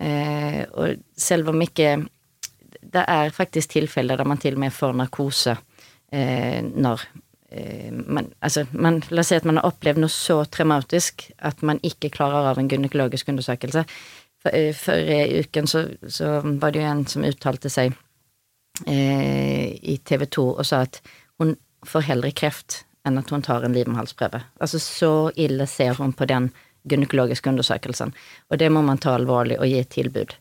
Eh, 0.00 0.62
og 0.72 1.02
selv 1.16 1.50
om 1.52 1.60
ikke 1.60 2.06
Det 2.80 3.02
er 3.04 3.34
faktisk 3.36 3.74
tilfeller 3.74 4.16
der 4.16 4.24
man 4.24 4.38
til 4.40 4.54
og 4.56 4.62
med 4.62 4.72
får 4.72 4.94
narkose 4.96 5.52
eh, 6.12 6.62
når 6.64 7.02
eh, 7.52 7.92
man, 7.92 8.32
altså, 8.40 8.64
man, 8.72 9.02
La 9.10 9.20
oss 9.20 9.28
si 9.28 9.36
at 9.36 9.44
man 9.44 9.60
har 9.60 9.68
opplevd 9.68 10.00
noe 10.00 10.10
så 10.10 10.40
traumatisk 10.44 11.28
at 11.38 11.62
man 11.62 11.78
ikke 11.84 12.10
klarer 12.10 12.48
av 12.50 12.58
en 12.58 12.70
gynekologisk 12.70 13.28
undersøkelse. 13.28 13.84
For, 14.40 14.56
eh, 14.56 14.72
Forrige 14.74 15.44
uken 15.44 15.66
så, 15.66 15.84
så 16.08 16.40
var 16.42 16.72
det 16.72 16.80
jo 16.80 16.88
en 16.88 17.04
som 17.06 17.26
uttalte 17.28 17.70
seg 17.70 17.92
eh, 18.86 19.76
i 19.82 20.00
TV 20.04 20.24
2 20.26 20.46
og 20.54 20.64
sa 20.66 20.82
at 20.88 21.02
hun 21.38 21.54
får 21.86 22.08
heller 22.08 22.32
kreft 22.36 22.84
enn 23.06 23.20
at 23.20 23.30
hun 23.32 23.44
tar 23.44 23.64
en 23.64 23.76
livmorhalsprøve. 23.76 24.42
Altså 24.60 24.80
så 24.82 25.12
ille 25.36 25.66
ser 25.68 25.94
hun 26.00 26.12
på 26.12 26.28
den 26.28 26.50
gynekologiske 26.88 27.50
undersøkelsen. 27.50 28.14
Og 28.50 28.58
det 28.58 28.70
må 28.72 28.82
man 28.86 28.98
ta 28.98 29.14
alvorlig 29.16 29.58
og 29.60 29.68
gi 29.68 29.78
et 29.80 29.92
tilbud. 29.92 30.34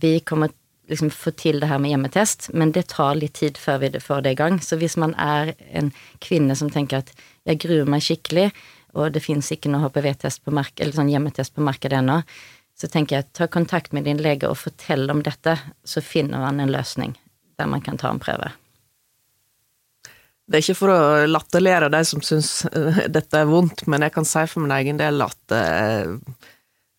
Vi 0.00 0.18
kommer 0.26 0.52
liksom 0.90 1.10
få 1.10 1.30
til 1.30 1.60
det 1.60 1.68
her 1.70 1.80
med 1.80 1.94
hjemmetest, 1.94 2.50
men 2.52 2.72
det 2.72 2.88
tar 2.92 3.16
litt 3.16 3.38
tid 3.40 3.58
før 3.60 3.80
vi 3.84 3.92
får 4.00 4.24
det 4.24 4.34
i 4.34 4.40
gang. 4.40 4.58
Så 4.60 4.76
hvis 4.80 4.98
man 5.00 5.14
er 5.20 5.54
en 5.72 5.92
kvinne 6.24 6.56
som 6.58 6.70
tenker 6.72 7.00
at 7.00 7.14
jeg 7.48 7.62
gruer 7.64 7.88
meg 7.88 8.04
skikkelig, 8.04 8.50
og 8.94 9.14
det 9.14 9.24
fins 9.24 9.50
ikke 9.50 9.72
noe 9.72 9.88
HPV-test 9.88 10.44
på 10.44 10.54
mark 10.54 10.78
eller 10.78 10.94
sånn 10.94 11.10
hjemmetest 11.10 11.54
på 11.54 11.64
markedet 11.66 11.98
ennå, 11.98 12.20
så 12.78 12.90
tenker 12.90 13.20
jeg 13.20 13.30
ta 13.32 13.46
kontakt 13.46 13.94
med 13.94 14.06
din 14.08 14.20
lege 14.22 14.50
og 14.50 14.58
fortell 14.58 15.06
om 15.10 15.22
dette, 15.22 15.56
så 15.86 16.02
finner 16.02 16.42
man 16.42 16.60
en 16.60 16.74
løsning 16.74 17.14
der 17.58 17.70
man 17.70 17.82
kan 17.86 17.98
ta 17.98 18.10
en 18.10 18.22
prøve. 18.22 18.50
Det 20.44 20.58
er 20.58 20.64
ikke 20.64 20.76
for 20.76 20.92
å 20.92 21.28
latterliggjøre 21.28 21.92
de 21.94 22.00
som 22.04 22.24
syns 22.24 22.50
eh, 22.68 23.06
dette 23.12 23.38
er 23.40 23.48
vondt, 23.48 23.86
men 23.88 24.04
jeg 24.04 24.12
kan 24.12 24.26
si 24.28 24.42
for 24.50 24.64
min 24.64 24.74
egen 24.76 25.00
del 25.00 25.24
at 25.24 25.54
eh, 25.56 26.10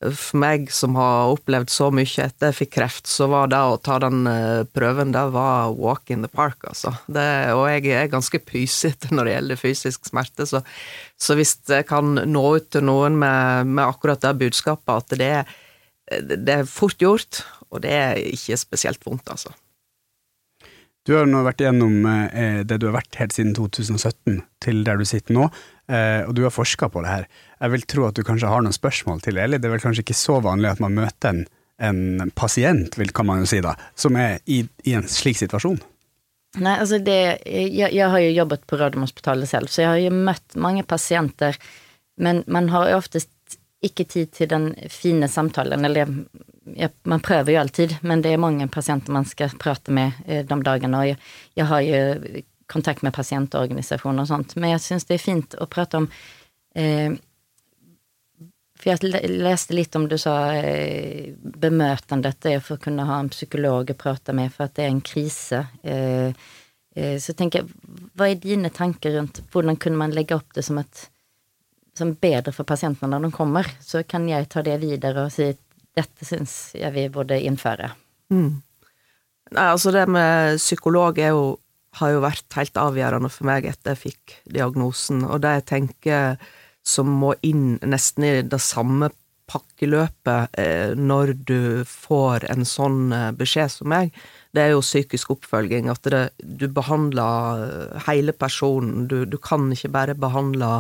for 0.05 0.39
meg 0.41 0.67
som 0.73 0.97
har 0.99 1.31
opplevd 1.34 1.69
så 1.71 1.88
mye 1.93 2.25
etter 2.25 2.49
jeg 2.49 2.58
fikk 2.58 2.71
kreft, 2.75 3.08
så 3.10 3.27
var 3.31 3.51
det 3.53 3.60
å 3.62 3.77
ta 3.81 3.97
den 4.01 4.25
eh, 4.29 4.63
prøven, 4.75 5.13
det 5.13 5.23
var 5.34 5.75
walk 5.77 6.10
in 6.13 6.25
the 6.25 6.31
park, 6.31 6.65
altså. 6.71 6.95
Det, 7.05 7.25
og 7.53 7.67
jeg 7.69 7.93
er 7.93 8.12
ganske 8.12 8.41
pysete 8.49 9.13
når 9.13 9.29
det 9.29 9.36
gjelder 9.36 9.62
fysisk 9.62 10.10
smerte, 10.10 10.47
så, 10.49 10.63
så 11.17 11.38
hvis 11.38 11.55
jeg 11.69 11.88
kan 11.89 12.17
nå 12.17 12.45
ut 12.58 12.71
til 12.73 12.86
noen 12.89 13.17
med, 13.21 13.69
med 13.69 13.86
akkurat 13.86 14.25
det 14.25 14.34
budskapet, 14.41 15.05
at 15.05 15.19
det, 15.21 16.34
det 16.34 16.60
er 16.60 16.69
fort 16.69 16.97
gjort, 17.01 17.43
og 17.69 17.86
det 17.86 17.93
er 17.93 18.25
ikke 18.25 18.58
spesielt 18.58 19.05
vondt, 19.05 19.29
altså. 19.38 19.53
Du 21.06 21.13
har 21.13 21.28
nå 21.30 21.44
vært 21.46 21.62
igjennom 21.62 22.06
eh, 22.10 22.62
det 22.65 22.80
du 22.82 22.88
har 22.89 22.96
vært 22.98 23.18
helt 23.20 23.36
siden 23.36 23.54
2017 23.54 24.39
til 24.63 24.80
der 24.88 24.98
du 24.98 25.06
sitter 25.06 25.36
nå, 25.38 25.50
eh, 25.86 26.24
og 26.26 26.34
du 26.34 26.41
har 26.48 26.54
forska 26.54 26.89
på 26.89 27.04
det 27.06 27.12
her. 27.12 27.28
Jeg 27.60 27.74
vil 27.76 27.86
tro 27.94 28.08
at 28.08 28.18
du 28.18 28.24
kanskje 28.26 28.50
har 28.50 28.65
noen 28.65 28.74
spørsmål 28.74 29.22
til 29.22 29.38
Eli. 29.38 29.60
Det 29.62 29.70
er 29.70 29.76
vel 29.76 29.84
kanskje 29.84 30.02
ikke 30.02 30.18
så 30.18 30.39
vanlig 30.41 30.72
at 30.72 30.82
man 30.82 30.98
møter 30.98 31.30
en, 31.30 31.44
en 31.78 32.34
pasient, 32.34 32.98
kan 33.13 33.30
man 33.30 33.44
jo 33.44 33.52
si 33.54 33.62
da, 33.62 33.76
som 33.94 34.18
er 34.18 34.39
i, 34.50 34.63
i 34.89 34.96
en 34.98 35.06
slik 35.06 35.38
situasjon. 35.44 35.78
Nei, 36.56 36.74
altså 36.80 36.98
det 37.04 37.20
jeg, 37.44 37.91
jeg 37.94 38.10
har 38.10 38.22
jo 38.24 38.34
jobbet 38.39 38.65
på 38.65 38.80
Radiumhospitalet 38.80 39.52
selv, 39.52 39.70
så 39.70 39.84
jeg 39.84 39.91
har 39.91 40.02
jo 40.08 40.26
møtt 40.26 40.58
mange 40.58 40.86
pasienter, 40.88 41.60
men 42.18 42.41
man 42.48 42.72
har 42.74 42.89
jo 42.89 43.00
oftest 43.04 43.60
ikke 43.86 44.08
tid 44.10 44.34
til 44.34 44.50
den 44.50 44.72
fine 44.89 45.30
samtalen, 45.30 45.86
eller 45.86 46.15
ja, 46.73 46.89
man 47.04 47.21
prøver 47.21 47.54
jo 47.54 47.60
alltid, 47.62 47.97
men 48.01 48.21
det 48.25 48.34
er 48.34 48.41
mange 48.41 48.67
pasienter 48.73 49.13
man 49.13 49.25
skal 49.30 49.54
prate 49.62 49.93
med 49.93 50.12
eh, 50.25 50.41
de 50.47 50.58
dagene, 50.65 50.97
og 50.97 51.08
jeg, 51.12 51.19
jeg 51.60 51.69
har 51.69 51.86
jo 51.86 52.43
kontakt 52.71 53.04
med 53.06 53.13
pasientorganisasjoner 53.13 54.25
og 54.25 54.28
sånt, 54.32 54.56
men 54.58 54.71
jeg 54.73 54.82
syns 54.82 55.06
det 55.06 55.19
er 55.19 55.25
fint 55.28 55.56
å 55.62 55.67
prate 55.69 56.01
om 56.01 56.08
eh, 56.75 57.13
For 58.75 58.89
jeg 58.91 59.06
le- 59.08 59.21
leste 59.45 59.73
litt 59.78 59.95
om 59.95 60.08
du 60.12 60.17
sa 60.19 60.34
eh, 60.58 61.32
bemøtandet, 61.38 62.41
det 62.43 62.56
er 62.58 62.63
for 62.65 62.75
å 62.75 62.84
kunne 62.84 63.06
ha 63.08 63.19
en 63.21 63.30
psykolog 63.32 63.93
å 63.93 63.97
prate 63.97 64.34
med 64.36 64.51
for 64.54 64.65
at 64.67 64.75
det 64.75 64.84
er 64.84 64.91
en 64.91 64.99
krise. 65.06 65.62
Eh, 65.84 66.34
eh, 66.95 67.15
så 67.23 67.34
tenker 67.34 67.62
jeg, 67.63 68.10
hva 68.17 68.28
er 68.28 68.41
dine 68.43 68.69
tanker 68.75 69.15
rundt 69.15 69.39
hvordan 69.54 69.78
kunne 69.80 70.01
man 70.01 70.12
legge 70.17 70.36
opp 70.36 70.51
det 70.58 70.65
som 70.67 70.82
et 70.82 71.06
som 71.95 72.12
bedre 72.19 72.51
for 72.51 72.67
pasientene 72.67 73.13
når 73.13 73.30
de 73.30 73.32
kommer? 73.38 73.69
Så 73.80 74.01
kan 74.04 74.28
jeg 74.28 74.49
ta 74.51 74.62
det 74.65 74.75
videre 74.82 75.30
og 75.30 75.32
si 75.32 75.54
dette 75.95 76.27
syns 76.27 76.75
jeg 76.75 76.91
vi 76.95 77.08
burde 77.13 77.39
innføre. 77.39 77.91
Mm. 78.34 78.62
Nei, 79.55 79.67
altså 79.69 79.93
det 79.93 80.08
med 80.12 80.60
psykolog 80.60 81.19
jo, 81.21 81.43
har 81.99 82.13
jo 82.15 82.23
vært 82.23 82.58
helt 82.58 82.79
avgjørende 82.81 83.31
for 83.31 83.47
meg 83.47 83.67
etter 83.69 83.93
jeg 83.93 84.03
fikk 84.08 84.39
diagnosen, 84.58 85.23
og 85.27 85.43
det 85.45 85.60
jeg 85.60 85.67
tenker 85.71 86.39
som 86.86 87.10
må 87.21 87.34
inn 87.45 87.77
nesten 87.86 88.25
i 88.27 88.34
det 88.45 88.62
samme 88.62 89.10
pakkeløpet 89.49 90.58
eh, 90.58 90.93
når 90.97 91.34
du 91.47 91.86
får 91.86 92.47
en 92.49 92.65
sånn 92.65 93.13
eh, 93.13 93.31
beskjed 93.38 93.73
som 93.73 93.89
meg, 93.91 94.13
det 94.55 94.63
er 94.63 94.73
jo 94.73 94.84
psykisk 94.86 95.36
oppfølging. 95.36 95.89
At 95.91 96.08
det, 96.10 96.23
du 96.41 96.67
behandler 96.73 97.65
eh, 97.65 98.05
hele 98.08 98.34
personen. 98.34 99.05
Du, 99.12 99.23
du, 99.29 99.38
kan 99.38 99.67
ikke 99.73 99.93
bare 99.93 100.17
behandle 100.17 100.79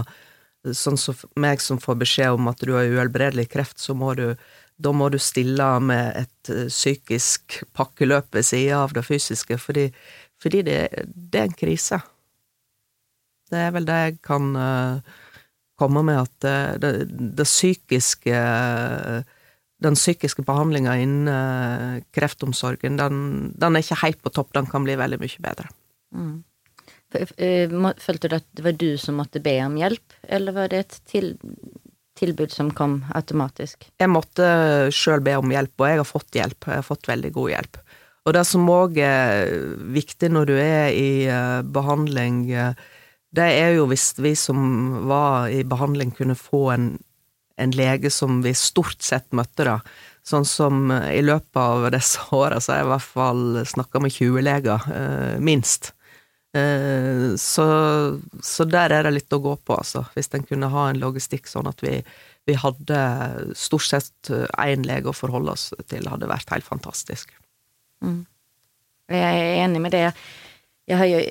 sånn 0.65 0.97
som 0.97 1.17
meg 1.37 1.61
som 1.61 1.77
får 1.81 1.99
beskjed 2.01 2.39
om 2.39 2.49
at 2.49 2.63
du 2.65 2.73
har 2.73 2.89
uhelbredelig 2.89 3.51
kreft, 3.53 3.77
så 3.81 3.93
må 3.97 4.15
du 4.17 4.31
da 4.77 4.91
må 4.91 5.07
du 5.09 5.17
stille 5.21 5.67
med 5.79 6.17
et 6.19 6.49
psykisk 6.67 7.61
pakkeløp 7.77 8.35
ved 8.35 8.43
sida 8.47 8.81
av 8.83 8.95
det 8.95 9.05
fysiske, 9.07 9.57
fordi, 9.61 9.85
fordi 10.41 10.63
det, 10.67 10.79
det, 11.07 11.39
er 11.39 11.47
en 11.47 11.55
krise. 11.55 12.01
Det 13.51 13.61
er 13.61 13.71
vel 13.75 13.87
det 13.87 14.01
jeg 14.01 14.17
kan 14.25 14.51
uh, 14.57 15.15
komme 15.79 16.03
med 16.07 16.21
at 16.25 16.47
eh, 16.47 16.75
det, 16.81 16.91
det 17.37 17.47
psykiske 17.47 18.35
den 19.83 19.97
psykiske 19.97 20.45
behandlinga 20.47 20.95
innen 21.01 21.29
eh, 21.29 22.03
kreftomsorgen, 22.15 22.97
den, 22.99 23.17
den, 23.59 23.75
er 23.75 23.83
ikke 23.83 24.01
helt 24.03 24.21
på 24.23 24.31
topp, 24.33 24.53
den 24.55 24.69
kan 24.71 24.85
bli 24.87 24.95
veldig 24.99 25.19
mye 25.21 25.43
bedre. 25.43 25.71
Mm. 26.15 26.35
Eh, 27.15 27.75
følte 28.01 28.31
du 28.31 28.37
at 28.39 28.47
det 28.55 28.65
var 28.65 28.77
du 28.79 28.89
som 28.99 29.19
måtte 29.19 29.43
be 29.43 29.57
om 29.65 29.75
hjelp, 29.79 30.15
eller 30.23 30.55
var 30.55 30.71
det 30.71 30.85
et 30.85 30.97
til, 31.11 31.33
tilbud 32.19 32.53
som 32.53 32.71
kom 32.75 32.99
automatisk? 33.15 33.87
Jeg 33.99 34.11
måtte 34.11 34.47
sjøl 34.95 35.23
be 35.25 35.35
om 35.39 35.53
hjelp, 35.53 35.73
og 35.79 35.89
jeg 35.89 36.01
har 36.01 36.09
fått 36.09 36.39
hjelp. 36.39 36.69
Jeg 36.69 36.81
har 36.81 36.87
fått 36.87 37.09
veldig 37.11 37.31
god 37.35 37.53
hjelp. 37.53 37.81
Og 38.25 38.33
det 38.33 38.43
som 38.49 38.69
òg 38.73 38.97
er 39.05 39.51
viktig 39.93 40.31
når 40.33 40.49
du 40.49 40.55
er 40.57 40.87
i 40.97 41.09
behandling, 41.75 42.39
det 43.35 43.49
er 43.59 43.75
jo 43.77 43.85
hvis 43.91 44.13
vi 44.17 44.33
som 44.39 45.05
var 45.09 45.51
i 45.53 45.61
behandling, 45.67 46.13
kunne 46.15 46.37
få 46.39 46.63
en, 46.73 46.87
en 47.61 47.75
lege 47.75 48.09
som 48.13 48.41
vi 48.45 48.55
stort 48.57 49.05
sett 49.05 49.29
møtte, 49.35 49.67
da. 49.67 49.79
Sånn 50.25 50.45
som 50.49 50.89
i 50.89 51.21
løpet 51.21 51.59
av 51.61 51.85
disse 51.93 52.23
åra 52.33 52.57
så 52.57 52.73
har 52.73 52.79
jeg 52.79 52.87
i 52.87 52.93
hvert 52.95 53.11
fall 53.13 53.43
snakka 53.75 54.01
med 54.01 54.15
20 54.15 54.45
leger, 54.47 54.87
eh, 54.89 55.35
minst. 55.37 55.91
Eh, 56.55 57.35
så, 57.41 57.65
så, 58.43 58.67
der 58.69 58.93
er 58.95 59.07
det 59.07 59.15
litt 59.17 59.35
å 59.35 59.41
gå 59.43 59.57
på, 59.59 59.75
altså. 59.75 60.05
Hvis 60.15 60.31
en 60.35 60.47
kunne 60.47 60.71
ha 60.71 60.87
en 60.89 61.01
logistikk 61.01 61.49
sånn 61.51 61.67
at 61.67 61.83
vi, 61.83 61.97
vi 62.47 62.55
hadde 62.61 63.01
stort 63.59 63.89
sett 63.89 64.31
én 64.31 64.85
lege 64.87 65.11
å 65.11 65.17
forholde 65.17 65.55
oss 65.55 65.69
til, 65.91 66.07
hadde 66.07 66.31
vært 66.31 66.53
helt 66.55 66.67
fantastisk. 66.67 67.33
Mm. 68.05 68.23
Jeg 69.11 69.21
er 69.21 69.63
enig 69.65 69.81
med 69.83 69.93
det. 69.93 70.09
Jeg 70.89 71.01
har 71.01 71.09
jo 71.09 71.23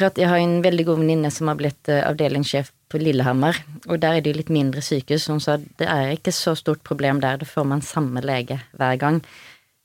jeg 0.00 0.28
har 0.30 0.38
en 0.38 0.60
veldig 0.64 0.84
god 0.86 1.00
venninne 1.02 1.30
som 1.34 1.50
har 1.50 1.58
blitt 1.58 1.88
eh, 1.90 2.00
avdelingssjef 2.06 2.70
på 2.90 3.00
Lillehammer, 3.02 3.58
og 3.86 4.00
der 4.00 4.18
er 4.18 4.24
det 4.24 4.32
litt 4.36 4.52
mindre 4.52 4.80
sykehus. 4.82 5.28
Hun 5.28 5.42
sa 5.44 5.58
det 5.60 5.86
er 5.86 6.14
ikke 6.14 6.32
så 6.32 6.54
stort 6.58 6.82
problem 6.86 7.20
der, 7.20 7.36
da 7.40 7.46
får 7.46 7.66
man 7.68 7.84
samme 7.84 8.22
lege 8.24 8.58
hver 8.72 8.96
gang. 9.00 9.20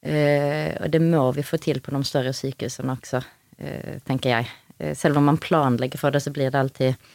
Uh, 0.05 0.69
og 0.85 0.91
det 0.93 1.01
må 1.01 1.23
vi 1.33 1.41
få 1.41 1.57
til 1.57 1.79
på 1.81 1.89
de 1.89 1.99
større 2.05 2.29
sykehusene 2.37 2.93
også, 2.93 3.23
uh, 3.57 3.95
tenker 4.05 4.35
jeg. 4.35 4.49
Uh, 4.81 4.93
selv 4.97 5.21
om 5.21 5.29
man 5.31 5.41
planlegger 5.41 6.01
for 6.01 6.15
det, 6.15 6.23
så 6.25 6.33
blir 6.35 6.51
det 6.51 6.59
alltid 6.59 7.11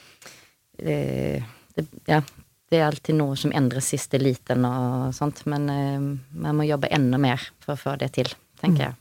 det, 0.80 1.42
Ja, 2.08 2.22
det 2.70 2.78
er 2.78 2.86
alltid 2.86 3.18
noe 3.18 3.36
som 3.36 3.52
endres 3.52 3.90
siste 3.92 4.20
liten 4.20 4.64
og 4.64 5.10
sånt, 5.12 5.42
men 5.50 5.66
man 5.66 6.56
må 6.56 6.64
jobbe 6.64 6.88
enda 6.94 7.18
mer 7.20 7.42
for 7.60 7.74
å 7.74 7.80
få 7.82 7.96
det 8.00 8.14
til, 8.16 8.30
tenker 8.62 8.86
jeg. 8.86 8.96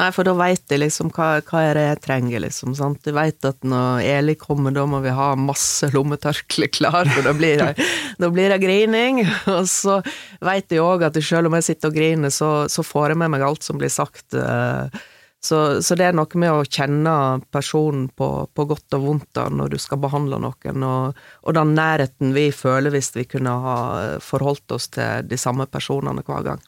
Nei, 0.00 0.08
for 0.10 0.24
da 0.24 0.32
veit 0.32 0.72
jeg 0.72 0.80
liksom 0.80 1.10
hva, 1.12 1.42
hva 1.44 1.60
er 1.66 1.76
det 1.76 1.82
jeg 1.84 1.98
trenger, 2.06 2.40
liksom. 2.46 2.72
sant? 2.74 3.02
Du 3.04 3.12
veit 3.12 3.44
at 3.44 3.58
når 3.60 4.00
Eli 4.08 4.34
kommer, 4.40 4.72
da 4.72 4.86
må 4.88 5.02
vi 5.04 5.12
ha 5.12 5.32
masse 5.36 5.90
lommetørkle 5.92 6.70
klar, 6.72 7.10
for 7.12 7.26
da 7.26 7.34
blir 7.36 7.60
det, 7.60 7.86
da 8.22 8.30
blir 8.32 8.54
det 8.54 8.62
grining. 8.64 9.20
Og 9.52 9.68
så 9.68 9.98
veit 10.42 10.72
jeg 10.72 10.80
òg 10.80 11.04
at 11.10 11.20
selv 11.20 11.50
om 11.50 11.58
jeg 11.58 11.68
sitter 11.68 11.92
og 11.92 11.98
griner, 11.98 12.32
så, 12.32 12.50
så, 12.72 12.84
får 12.86 13.12
jeg 13.12 13.20
med 13.20 13.34
meg 13.34 13.44
alt 13.44 13.68
som 13.68 13.80
blir 13.80 13.92
sagt. 13.92 14.32
Eh. 14.32 15.02
Så, 15.42 15.82
så, 15.82 15.96
det 15.98 16.06
er 16.06 16.14
noe 16.14 16.38
med 16.38 16.54
å 16.54 16.62
kjenne 16.62 17.12
personen 17.50 18.04
på, 18.14 18.26
på 18.54 18.66
godt 18.70 18.94
og 18.94 19.06
vondt 19.08 19.30
da, 19.34 19.48
når 19.50 19.72
du 19.72 19.78
skal 19.82 19.98
behandle 20.04 20.38
noen, 20.38 20.84
og, 20.86 21.18
og, 21.42 21.54
den 21.56 21.72
nærheten 21.74 22.30
vi 22.36 22.44
føler 22.54 22.94
hvis 22.94 23.10
vi 23.16 23.26
kunne 23.26 23.56
ha 23.64 23.78
forholdt 24.22 24.76
oss 24.78 24.86
til 24.94 25.26
de 25.26 25.40
samme 25.40 25.66
personene 25.66 26.22
hver 26.22 26.46
gang. 26.46 26.62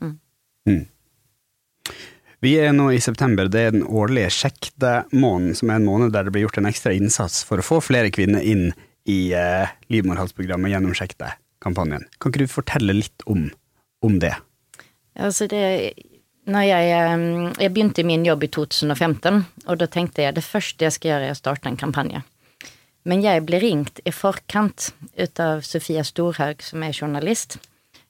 Mm. 0.00 0.16
Mm. 0.72 0.82
Vi 2.48 2.54
er 2.62 2.72
nå 2.72 2.88
i 2.94 3.04
september, 3.04 3.52
det 3.52 3.60
er 3.60 3.76
den 3.76 3.84
årlige 3.84 4.32
Sjekk-det-måneden, 4.32 5.56
som 5.58 5.68
er 5.68 5.82
en 5.82 5.88
måned 5.88 6.16
der 6.16 6.24
det 6.24 6.32
blir 6.32 6.46
gjort 6.46 6.62
en 6.62 6.72
ekstra 6.72 6.96
innsats 6.96 7.42
for 7.44 7.60
å 7.60 7.66
få 7.66 7.82
flere 7.84 8.12
kvinner 8.14 8.40
inn 8.40 8.70
i 9.10 9.34
eh, 9.36 9.68
livmorhalsprogrammet 9.92 10.72
gjennom 10.72 10.96
Sjekk 10.96 11.18
det-kampanjen. 11.20 12.08
Kan 12.16 12.32
ikke 12.32 12.46
du 12.46 12.52
fortelle 12.56 12.96
litt 12.96 13.26
om, 13.28 13.50
om 14.06 14.20
det? 14.22 14.36
Altså 15.18 15.48
det 15.50 15.64
når 16.48 16.64
jeg, 16.64 16.88
jeg 17.60 17.72
begynte 17.74 18.04
min 18.08 18.24
jobb 18.26 18.46
i 18.46 18.50
2015, 18.54 19.42
og 19.68 19.78
da 19.80 19.88
tenkte 19.90 20.24
jeg 20.24 20.36
det 20.38 20.46
første 20.46 20.86
jeg 20.86 20.96
skal 20.96 21.12
gjøre, 21.12 21.28
er 21.28 21.36
å 21.36 21.38
starte 21.38 21.70
en 21.70 21.78
kampanje. 21.80 22.22
Men 23.08 23.22
jeg 23.24 23.44
ble 23.48 23.60
ringt 23.62 24.00
i 24.08 24.12
forkant 24.12 24.90
ut 25.16 25.40
av 25.40 25.62
Sofia 25.64 26.04
Storhaug, 26.04 26.64
som 26.64 26.82
er 26.84 26.96
journalist, 26.96 27.58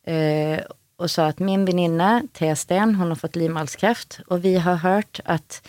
eh, 0.07 0.59
og 0.99 1.11
sa 1.13 1.29
at 1.31 1.43
min 1.45 1.67
venninne 1.69 2.29
Thea 2.35 2.57
Steen, 2.59 2.97
hun 2.99 3.13
har 3.13 3.21
fått 3.21 3.39
livmalskreft, 3.39 4.21
og 4.29 4.43
vi 4.47 4.57
har 4.59 4.83
hørt 4.83 5.23
at 5.27 5.61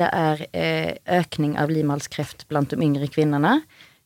det 0.00 0.08
er 0.16 0.46
eh, 0.56 0.96
økning 1.20 1.58
av 1.60 1.72
livmalskreft 1.72 2.46
blant 2.48 2.72
de 2.72 2.80
yngre 2.80 3.10
kvinnene. 3.12 3.58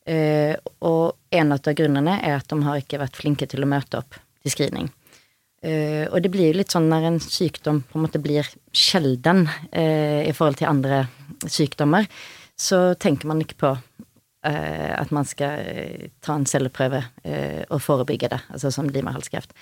Eh, 0.05 0.55
og 0.83 1.15
en 1.31 1.55
av 1.55 1.71
grunnene 1.71 2.19
er 2.19 2.35
at 2.41 2.51
de 2.51 2.59
har 2.65 2.81
ikke 2.81 2.99
vært 3.01 3.15
flinke 3.15 3.47
til 3.49 3.63
å 3.63 3.69
møte 3.69 4.03
opp 4.03 4.19
til 4.43 4.53
screening. 4.53 4.91
Uh, 5.65 6.05
og 6.13 6.19
det 6.21 6.29
blir 6.29 6.51
jo 6.51 6.59
litt 6.59 6.73
sånn 6.73 6.91
når 6.91 7.07
en 7.07 7.15
sykdom 7.23 7.79
på 7.89 7.97
en 7.97 8.03
måte 8.05 8.21
blir 8.21 8.45
sjelden 8.75 9.47
uh, 9.49 10.21
i 10.21 10.33
forhold 10.35 10.59
til 10.59 10.69
andre 10.69 11.05
sykdommer, 11.49 12.05
så 12.53 12.93
tenker 13.01 13.31
man 13.31 13.41
ikke 13.41 13.57
på 13.63 13.71
uh, 13.73 14.91
at 14.93 15.09
man 15.15 15.25
skal 15.25 16.05
ta 16.21 16.35
en 16.37 16.45
celleprøve 16.45 17.01
og 17.73 17.81
forebygge 17.81 18.29
det, 18.35 18.41
altså 18.53 18.69
som 18.73 18.91
limahalskreft. 18.93 19.55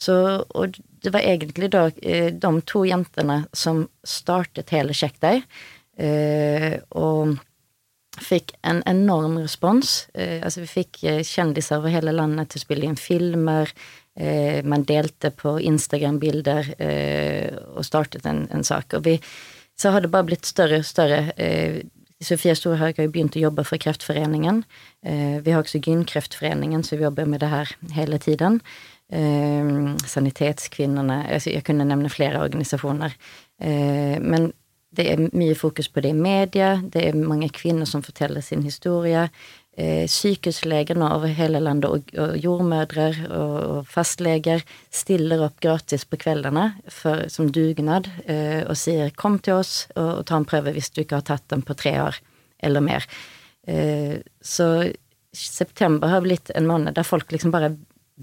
Så, 0.00 0.14
og 0.56 0.76
det 1.04 1.12
var 1.12 1.24
egentlig 1.24 1.70
da 1.72 1.86
de 1.92 2.50
to 2.68 2.82
jentene 2.88 3.42
som 3.56 3.86
startet 4.04 4.72
hele 4.72 4.96
Sjekk 4.96 5.18
deg, 5.20 5.42
og 6.96 7.34
fikk 8.20 8.54
en 8.64 8.80
enorm 8.88 9.36
respons. 9.42 10.06
Altså, 10.16 10.62
vi 10.64 10.70
fikk 10.72 11.02
kjendiser 11.28 11.80
over 11.80 11.92
hele 11.92 12.16
landet 12.16 12.52
til 12.52 12.62
å 12.62 12.64
spille 12.64 12.88
inn 12.88 12.96
filmer. 13.00 13.72
Man 14.20 14.82
delte 14.84 15.30
på 15.30 15.52
Instagram-bilder 15.64 16.66
og 17.70 17.84
startet 17.86 18.26
en, 18.26 18.42
en, 18.52 18.64
sak. 18.66 18.96
Og 18.98 19.04
vi, 19.06 19.14
så 19.78 19.92
har 19.94 20.02
det 20.02 20.10
bare 20.12 20.26
blitt 20.28 20.48
større 20.50 20.80
og 20.82 20.88
større. 20.88 21.20
Sofia 22.20 22.56
Storhaug 22.58 22.98
har 22.98 23.06
jo 23.06 23.12
begynt 23.14 23.38
å 23.38 23.44
jobbe 23.46 23.64
for 23.64 23.80
Kreftforeningen. 23.80 24.64
Vi 25.00 25.54
har 25.54 25.62
også 25.62 25.80
Gynkreftforeningen, 25.86 26.82
vi 26.90 27.00
jobber 27.06 27.30
med 27.30 27.40
det 27.40 27.52
her 27.54 27.72
hele 27.94 28.18
tiden 28.20 28.58
eh, 29.12 29.96
Sanitetskvinnene 30.06 31.24
altså 31.28 31.50
Jeg 31.50 31.64
kunne 31.66 31.86
nevne 31.88 32.12
flere 32.12 32.42
organisasjoner. 32.42 33.14
Eh, 33.60 34.18
men 34.20 34.52
det 34.96 35.06
er 35.06 35.28
mye 35.38 35.54
fokus 35.54 35.88
på 35.88 36.02
det 36.02 36.10
i 36.10 36.18
media, 36.18 36.80
det 36.82 37.04
er 37.06 37.14
mange 37.14 37.48
kvinner 37.54 37.86
som 37.86 38.02
forteller 38.02 38.42
sin 38.42 38.64
historie. 38.66 39.28
Eh, 39.78 40.08
sykehusleger 40.10 40.98
nå 40.98 41.06
over 41.14 41.30
hele 41.30 41.60
landet, 41.62 41.86
og, 41.86 42.08
og 42.18 42.32
jordmødre 42.42 43.04
og, 43.28 43.52
og, 43.54 43.84
fastleger 43.86 44.64
stiller 44.90 45.44
opp 45.46 45.60
gratis 45.62 46.02
på 46.10 46.18
kveldene 46.18 46.72
for, 46.90 47.22
som 47.30 47.52
dugnad 47.54 48.08
eh, 48.26 48.64
og 48.66 48.74
sier 48.76 49.14
'kom 49.14 49.38
til 49.38 49.60
oss 49.62 49.86
og, 49.94 50.08
og, 50.18 50.24
ta 50.26 50.40
en 50.40 50.48
prøve 50.48 50.74
hvis 50.74 50.90
du 50.90 51.04
ikke 51.04 51.22
har 51.22 51.28
tatt 51.28 51.46
den 51.54 51.62
på 51.62 51.78
tre 51.78 51.94
år 52.02 52.18
eller 52.58 52.82
mer'. 52.82 53.06
Eh, 53.62 54.18
så 54.42 54.90
september 55.32 56.08
har 56.08 56.26
blitt 56.26 56.50
en 56.50 56.66
måned 56.66 56.98
der 56.98 57.06
folk 57.06 57.30
liksom 57.30 57.54
bare 57.54 57.76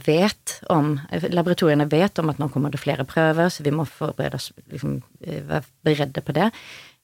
vet 0.06 0.60
om 0.70 1.00
Laboratoriene 1.10 1.88
vet 1.90 2.20
om 2.20 2.30
at 2.30 2.38
nå 2.38 2.52
kommer 2.52 2.70
det 2.70 2.84
flere 2.84 3.08
prøver, 3.08 3.50
så 3.50 3.64
vi 3.64 3.72
må 3.72 3.86
forberede 3.88 4.36
oss, 4.36 4.52
liksom, 4.70 5.02
være 5.24 5.64
beredte 5.82 6.22
på 6.22 6.36
det. 6.36 6.52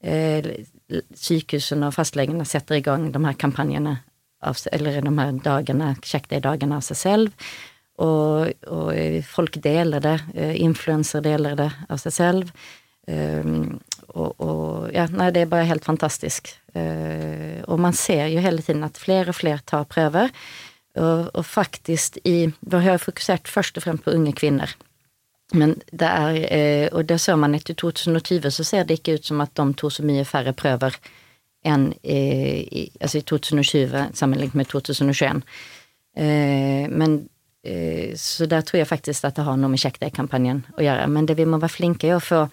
Eh, 0.03 0.67
sykehusene 1.15 1.87
og 1.87 1.95
fastlegene 1.95 2.45
setter 2.45 2.75
i 2.75 2.85
gang 2.85 3.07
de 3.09 3.21
her 3.23 3.39
kampanjene, 3.39 4.01
av, 4.43 4.59
eller 4.71 5.01
de 5.01 5.13
her 5.17 5.37
dagene, 5.45 5.93
sjekk 6.03 6.29
dagene 6.43 6.79
av 6.79 6.85
seg 6.85 6.99
selv. 6.99 7.49
Og, 8.01 8.49
og, 8.67 8.93
folk 9.29 9.59
deler 9.61 10.01
det. 10.01 10.17
Influenser 10.59 11.21
deler 11.25 11.57
det 11.59 11.69
av 11.89 12.01
seg 12.01 12.15
selv. 12.15 12.53
Um, 13.07 13.81
og, 14.15 14.35
og, 14.39 14.91
ja, 14.95 15.03
nei, 15.11 15.27
det 15.35 15.43
er 15.43 15.51
bare 15.51 15.67
helt 15.67 15.85
fantastisk. 15.85 16.53
Uh, 16.75 17.59
og 17.67 17.81
man 17.83 17.95
ser 17.97 18.29
jo 18.31 18.43
hele 18.43 18.63
tiden 18.63 18.85
at 18.87 18.99
flere 18.99 19.33
og 19.33 19.37
flere 19.37 19.63
tar 19.67 19.87
prøver. 19.91 20.31
Og, 20.95 21.29
og 21.33 21.45
faktisk 21.45 22.19
i 22.23 22.51
Vi 22.53 22.81
har 22.85 23.01
fokusert 23.01 23.47
først 23.49 23.77
og 23.77 23.83
fremst 23.83 24.05
på 24.05 24.13
unge 24.13 24.33
kvinner. 24.37 24.75
Men 25.53 25.75
det 25.91 26.07
er 26.07 26.37
uh, 26.39 26.97
Og 26.97 27.09
det 27.09 27.19
ser 27.21 27.35
man 27.35 27.55
etter 27.55 27.73
2020, 27.73 28.49
så 28.51 28.63
ser 28.63 28.83
det 28.83 29.01
ikke 29.01 29.19
ut 29.19 29.25
som 29.25 29.41
at 29.41 29.55
de 29.55 29.73
tok 29.73 29.91
så 29.91 30.05
mye 30.05 30.25
færre 30.25 30.53
prøver 30.53 30.97
enn 31.63 31.91
i, 32.03 32.87
altså 32.99 33.21
i 33.21 33.25
2020 33.29 34.11
sammenlignet 34.17 34.57
med 34.59 34.69
2021. 34.71 35.41
Eh, 36.17 36.89
men 36.91 37.17
eh, 37.65 38.13
så 38.19 38.47
der 38.49 38.65
tror 38.65 38.81
jeg 38.81 38.91
faktisk 38.91 39.25
at 39.25 39.39
det 39.39 39.47
har 39.47 39.57
noe 39.59 39.71
med 39.73 39.81
Sjekk 39.81 40.01
deg-kampanjen 40.03 40.63
å 40.77 40.85
gjøre. 40.85 41.09
Men 41.11 41.29
det 41.29 41.37
vi 41.39 41.47
må 41.49 41.61
være 41.61 41.77
flinke 41.77 42.11
i 42.11 42.15
å 42.15 42.23
få 42.23 42.45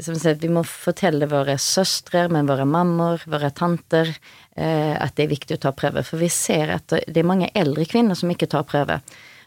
som 0.00 0.16
sagt, 0.18 0.42
Vi 0.42 0.50
må 0.52 0.60
fortelle 0.68 1.28
våre 1.30 1.56
søstre, 1.56 2.26
men 2.28 2.48
våre 2.48 2.66
mammaer, 2.68 3.22
våre 3.26 3.50
tanter, 3.50 4.10
eh, 4.56 4.92
at 4.92 5.16
det 5.16 5.24
er 5.24 5.32
viktig 5.32 5.56
å 5.56 5.62
ta 5.62 5.72
prøve. 5.72 6.04
For 6.04 6.20
vi 6.20 6.28
ser 6.28 6.74
at 6.74 6.92
det 6.92 7.16
er 7.16 7.24
mange 7.28 7.50
eldre 7.54 7.86
kvinner 7.88 8.18
som 8.18 8.30
ikke 8.30 8.50
tar 8.50 8.66
prøve. 8.68 9.00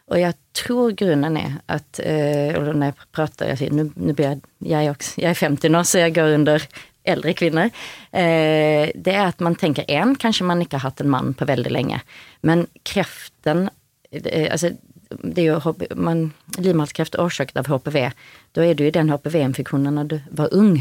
Og 0.10 0.18
jeg 0.18 0.34
tror 0.58 0.96
grunnen 0.98 1.38
er 1.38 1.60
at 1.70 2.00
eh, 2.02 2.56
og 2.58 2.66
Når 2.74 2.90
jeg 2.90 3.10
prater 3.14 3.52
jeg 3.52 3.60
sier, 3.60 3.74
nå 3.78 4.14
blir 4.18 4.40
jeg, 4.66 4.90
også, 4.90 5.22
jeg 5.22 5.30
er 5.30 5.38
50 5.38 5.70
nå, 5.70 5.84
så 5.86 6.02
jeg 6.02 6.16
går 6.16 6.34
under 6.40 6.66
eldre 7.12 7.34
kvinner. 7.38 7.72
Eh, 8.12 8.92
det 8.96 9.16
er 9.16 9.26
at 9.30 9.42
man 9.44 9.58
tenker 9.60 9.88
én, 9.90 10.16
kanskje 10.20 10.48
man 10.48 10.62
ikke 10.64 10.80
har 10.80 10.92
hatt 10.92 11.04
en 11.04 11.12
mann 11.12 11.34
på 11.38 11.48
veldig 11.50 11.74
lenge. 11.74 12.02
Men 12.42 12.68
kreften 12.88 13.68
eh, 14.12 14.48
Altså, 14.50 14.76
det 15.10 15.42
er 15.42 15.56
jo 15.56 15.74
man, 15.98 16.28
livmorhalskreft 16.58 17.18
årsaket 17.18 17.58
av 17.58 17.70
HPV. 17.70 18.12
Da 18.54 18.66
er 18.66 18.78
du 18.78 18.86
i 18.86 18.94
den 18.94 19.10
HPV-infeksjonen 19.10 19.98
når 19.98 20.10
du 20.12 20.18
var 20.38 20.54
ung, 20.54 20.76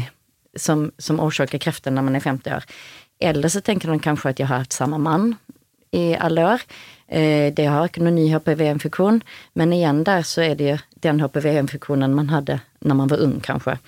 som, 0.55 0.89
som 1.01 1.21
årsaker 1.21 1.61
kreften 1.61 1.97
når 1.97 2.05
man 2.05 2.17
er 2.19 2.25
50 2.25 2.57
år. 2.59 2.67
Eller 3.19 3.51
så 3.51 3.61
tenker 3.65 3.89
man 3.89 4.03
kanskje 4.03 4.33
at 4.33 4.41
jeg 4.41 4.49
har 4.51 4.63
hatt 4.63 4.75
samme 4.77 5.01
mann 5.01 5.33
i 5.91 6.13
alle 6.15 6.45
år. 6.45 6.63
Eh, 7.07 7.49
det 7.53 7.65
har 7.65 7.89
ikke 7.89 8.03
noen 8.05 8.19
ny 8.19 8.27
HPV-infeksjon, 8.29 9.23
men 9.57 9.73
igjen 9.73 10.03
der 10.07 10.25
så 10.27 10.45
er 10.45 10.57
det 10.59 10.69
jo 10.69 10.77
den 11.05 11.21
HPV-infeksjonen 11.23 12.13
man 12.15 12.29
hadde 12.29 12.59
når 12.85 12.99
man 13.01 13.11
var 13.11 13.23
ung, 13.25 13.39
kanskje. 13.43 13.79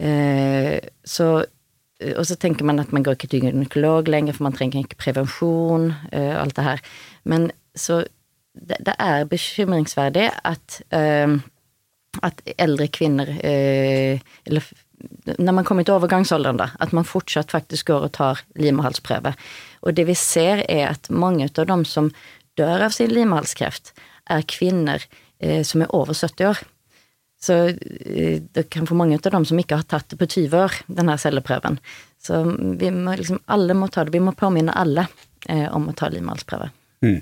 Eh, 0.00 0.80
så 1.04 1.44
og 2.18 2.26
så 2.28 2.36
tenker 2.40 2.66
man 2.66 2.82
at 2.82 2.92
man 2.92 3.04
går 3.04 3.16
ikke 3.16 3.30
til 3.32 3.46
gynekolog 3.46 4.08
lenger, 4.10 4.36
for 4.36 4.46
man 4.46 4.56
trenger 4.56 4.82
ikke 4.82 5.00
prevensjon, 5.00 5.90
uh, 6.12 6.34
alt 6.42 6.56
det 6.56 6.66
her. 6.66 6.84
Men 7.24 7.50
så 7.74 8.02
det, 8.54 8.78
det 8.86 8.94
er 9.02 9.28
bekymringsverdig 9.30 10.28
at, 10.44 10.80
uh, 10.94 11.36
at 12.22 12.42
eldre 12.58 12.88
kvinner 12.88 13.30
uh, 13.34 14.20
Eller 14.46 14.72
når 15.38 15.52
man 15.52 15.66
kommer 15.66 15.84
til 15.84 15.96
overgangsalderen, 15.96 16.60
da, 16.60 16.70
at 16.80 16.92
man 16.96 17.04
fortsatt 17.04 17.50
faktisk 17.52 17.90
går 17.90 18.06
og 18.06 18.12
tar 18.16 18.44
livmorhalsprøve. 18.56 19.34
Og 19.82 19.96
det 19.96 20.06
vi 20.08 20.14
ser, 20.16 20.62
er 20.68 20.94
at 20.94 21.10
mange 21.10 21.48
av 21.50 21.66
dem 21.68 21.82
som 21.84 22.12
dør 22.56 22.86
av 22.86 22.94
sin 22.94 23.12
livmorhalskreft, 23.12 23.92
er 24.30 24.46
kvinner 24.48 25.04
som 25.66 25.82
er 25.84 25.92
over 25.92 26.14
70 26.16 26.46
år. 26.46 26.62
Så 27.44 27.56
eh, 27.68 28.40
det 28.56 28.68
kan 28.72 28.88
for 28.88 28.96
mange 28.98 29.18
av 29.20 29.32
dem 29.34 29.44
som 29.48 29.60
ikke 29.60 29.80
har 29.80 29.88
tatt 29.88 30.12
det 30.12 30.20
på 30.20 30.28
20 30.28 30.58
år, 30.64 30.76
denne 31.00 31.16
celleprøven. 31.20 31.78
Så 32.24 32.40
vi 32.80 32.92
må 32.94 33.16
liksom, 33.20 33.42
alle 33.52 33.76
må 33.76 33.90
ta 33.92 34.06
det. 34.06 34.14
Vi 34.14 34.22
må 34.24 34.32
påminne 34.38 34.76
alle 34.76 35.06
eh, 35.48 35.66
om 35.68 35.90
å 35.90 35.96
ta 35.96 36.08
livmorhalsprøve. 36.12 36.70
Mm. 37.04 37.20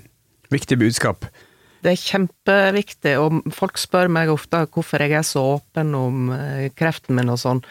Viktig 0.52 0.78
budskap. 0.78 1.26
Det 1.82 1.96
er 1.96 1.98
kjempeviktig, 1.98 3.16
og 3.18 3.40
folk 3.54 3.80
spør 3.80 4.12
meg 4.12 4.30
ofte 4.30 4.62
hvorfor 4.70 5.02
jeg 5.02 5.16
er 5.18 5.26
så 5.26 5.42
åpen 5.56 5.96
om 5.98 6.30
eh, 6.36 6.68
kreften 6.78 7.18
min 7.18 7.32
og 7.32 7.40
sånn. 7.42 7.64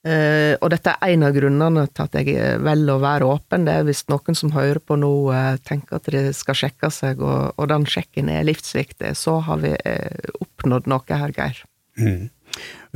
Uh, 0.00 0.56
og 0.64 0.70
dette 0.72 0.94
er 0.94 1.10
en 1.12 1.26
av 1.26 1.34
grunnene 1.36 1.82
til 1.92 2.06
at 2.06 2.14
jeg 2.16 2.60
velger 2.64 2.94
å 2.94 3.02
være 3.02 3.26
åpen. 3.34 3.66
Det 3.66 3.74
er 3.76 3.82
hvis 3.84 4.06
noen 4.08 4.38
som 4.38 4.54
hører 4.54 4.80
på 4.80 4.96
nå 4.96 5.10
uh, 5.28 5.58
tenker 5.60 5.98
at 5.98 6.08
de 6.14 6.22
skal 6.32 6.56
sjekke 6.56 6.88
seg, 6.94 7.20
og, 7.20 7.52
og 7.60 7.68
den 7.68 7.84
sjekken 7.84 8.30
er 8.32 8.46
livsviktig, 8.48 9.12
så 9.20 9.36
har 9.44 9.60
vi 9.60 9.74
uh, 9.76 10.32
oppnådd 10.40 10.88
noe 10.88 11.20
her, 11.20 11.34
Geir. 11.36 11.60
Mm. 11.98 12.28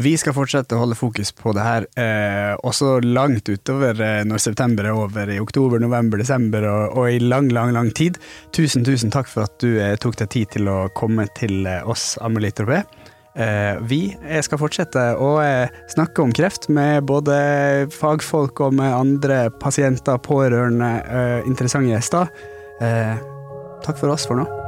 Vi 0.03 0.15
skal 0.19 0.35
fortsette 0.35 0.75
å 0.75 0.83
holde 0.83 0.97
fokus 0.99 1.31
på 1.37 1.53
det 1.55 1.63
her, 1.65 1.87
eh, 2.01 2.53
også 2.67 2.97
langt 3.05 3.47
utover 3.47 4.01
eh, 4.03 4.23
når 4.27 4.43
september 4.43 4.89
er 4.89 4.99
over, 4.99 5.31
i 5.31 5.39
oktober, 5.43 5.79
november, 5.83 6.19
desember 6.19 6.67
og, 6.67 6.97
og, 6.99 7.11
i 7.13 7.21
lang, 7.23 7.53
lang 7.55 7.71
lang 7.77 7.93
tid. 7.95 8.19
Tusen, 8.55 8.85
tusen 8.87 9.15
takk 9.15 9.31
for 9.31 9.47
at 9.47 9.55
du 9.63 9.79
eh, 9.79 9.95
tok 10.03 10.19
deg 10.19 10.33
tid 10.35 10.55
til 10.57 10.71
å 10.71 10.89
komme 10.99 11.29
til 11.39 11.63
eh, 11.71 11.87
oss, 11.87 12.17
Amelie 12.27 12.55
Tropé. 12.55 12.83
Eh, 13.35 13.79
vi 13.87 14.01
eh, 14.19 14.43
skal 14.47 14.59
fortsette 14.63 15.07
å 15.23 15.37
snakke 15.95 16.27
om 16.27 16.35
kreft 16.35 16.67
med 16.75 17.07
både 17.07 17.39
fagfolk 17.95 18.67
og 18.67 18.77
med 18.83 18.99
andre 18.99 19.47
pasienter, 19.63 20.19
pårørende, 20.19 20.93
interessante 21.47 21.95
gjester. 21.95 22.35
takk 23.85 23.99
for 24.01 24.11
oss 24.11 24.27
for 24.27 24.43
nå. 24.43 24.64